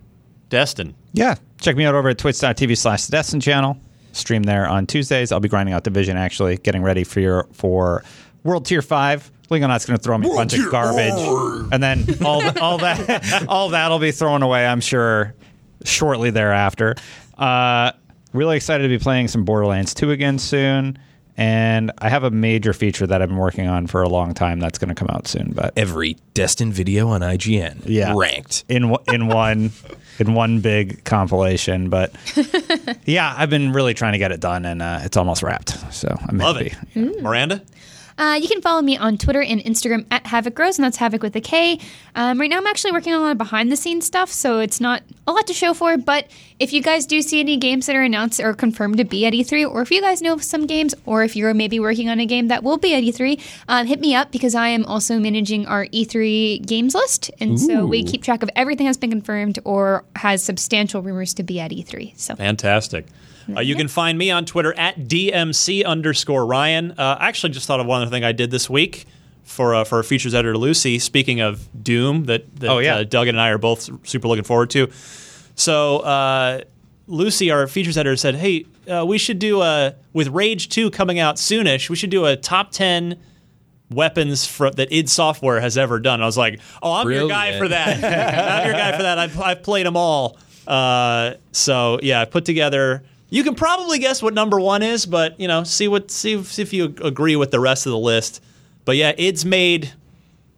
[0.48, 1.34] Destin, Yeah.
[1.60, 3.76] Check me out over at twitch.tv slash the Destin channel.
[4.12, 5.30] Stream there on Tuesdays.
[5.32, 8.02] I'll be grinding out Division actually, getting ready for your for
[8.44, 9.30] World Tier 5.
[9.50, 11.12] Lingonot's going to throw me a bunch of garbage.
[11.72, 15.34] And then all, all that all that'll be thrown away, I'm sure,
[15.84, 16.94] shortly thereafter.
[17.36, 17.92] Uh,
[18.32, 20.98] really excited to be playing some Borderlands 2 again soon.
[21.38, 24.58] And I have a major feature that I've been working on for a long time
[24.58, 25.52] that's going to come out soon.
[25.54, 28.12] But Every Destin video on IGN Yeah.
[28.16, 28.64] ranked.
[28.68, 29.70] in one- in one
[30.18, 31.90] in one big compilation.
[31.90, 32.12] But
[33.04, 35.70] yeah, I've been really trying to get it done, and uh, it's almost wrapped.
[35.94, 36.74] So I'm love happy.
[36.96, 37.22] it.
[37.22, 37.62] Miranda,
[38.18, 41.22] Uh, you can follow me on Twitter and Instagram at Havok Rose, and that's Havoc
[41.22, 41.78] with a K.
[42.16, 44.58] Um, right now, I'm actually working on a lot of behind the scenes stuff, so
[44.58, 45.96] it's not a lot to show for.
[45.96, 46.26] But
[46.58, 49.32] if you guys do see any games that are announced or confirmed to be at
[49.32, 52.18] E3, or if you guys know of some games, or if you're maybe working on
[52.18, 55.20] a game that will be at E3, um, hit me up because I am also
[55.20, 59.60] managing our E3 games list, and so we keep track of everything that's been confirmed
[59.64, 62.18] or has substantial rumors to be at E3.
[62.18, 63.06] So fantastic.
[63.56, 66.92] Uh, you can find me on Twitter at DMC underscore Ryan.
[66.92, 69.06] Uh, I actually just thought of one other thing I did this week
[69.44, 70.98] for uh, for our features editor Lucy.
[70.98, 72.96] Speaking of Doom, that, that Oh, yeah.
[72.96, 74.88] uh, Doug and I are both super looking forward to.
[75.54, 76.60] So uh,
[77.06, 81.18] Lucy, our features editor, said, "Hey, uh, we should do a with Rage Two coming
[81.18, 81.88] out soonish.
[81.88, 83.18] We should do a top ten
[83.90, 87.58] weapons fro- that id Software has ever done." I was like, "Oh, I'm your guy
[87.58, 87.96] for that.
[87.96, 89.18] I'm your guy for that.
[89.18, 93.02] I've I've played them all." Uh, so yeah, I put together.
[93.30, 96.52] You can probably guess what number one is, but you know, see what see, if-
[96.52, 98.42] see if you agree with the rest of the list.
[98.84, 99.92] But yeah, it's made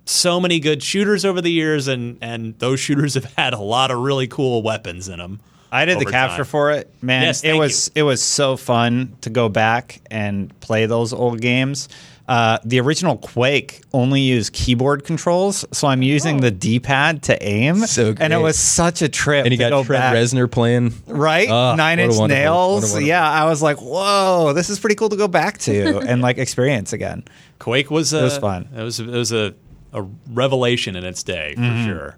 [0.04, 3.90] so many good shooters over the years, and and those shooters have had a lot
[3.90, 5.40] of really cool weapons in them.
[5.72, 6.44] I did the capture time.
[6.46, 7.22] for it, man.
[7.22, 11.88] Yes, it was it was so fun to go back and play those old games.
[12.30, 16.40] Uh, the original Quake only used keyboard controls, so I'm using Oh.
[16.42, 18.20] the D-pad to aim, So great.
[18.20, 19.44] and it was such a trip.
[19.44, 20.14] And you got go Trent back.
[20.14, 20.94] Reznor playing.
[21.08, 21.48] right?
[21.50, 22.82] Ah, Nine Inch wonderful- Nails.
[22.82, 26.22] wonderful- Yeah, I was like, whoa, this is pretty cool to go back to and
[26.22, 27.24] like experience again.
[27.58, 28.68] Quake was a, was fun.
[28.76, 29.52] It was it was a,
[29.92, 31.84] a revelation in its day for Mm-hmm.
[31.86, 32.16] sure.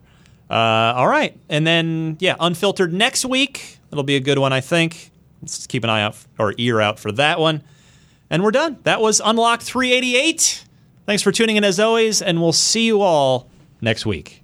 [0.50, 3.78] Uh, all right, and then yeah, unfiltered next week.
[3.90, 5.10] It'll be a good one, I think.
[5.40, 7.62] Let's keep an eye out or ear out for that one.
[8.32, 8.78] And we're done.
[8.84, 10.64] That was Unlock 388.
[11.04, 13.50] Thanks for tuning in as always, and we'll see you all
[13.82, 14.41] next week.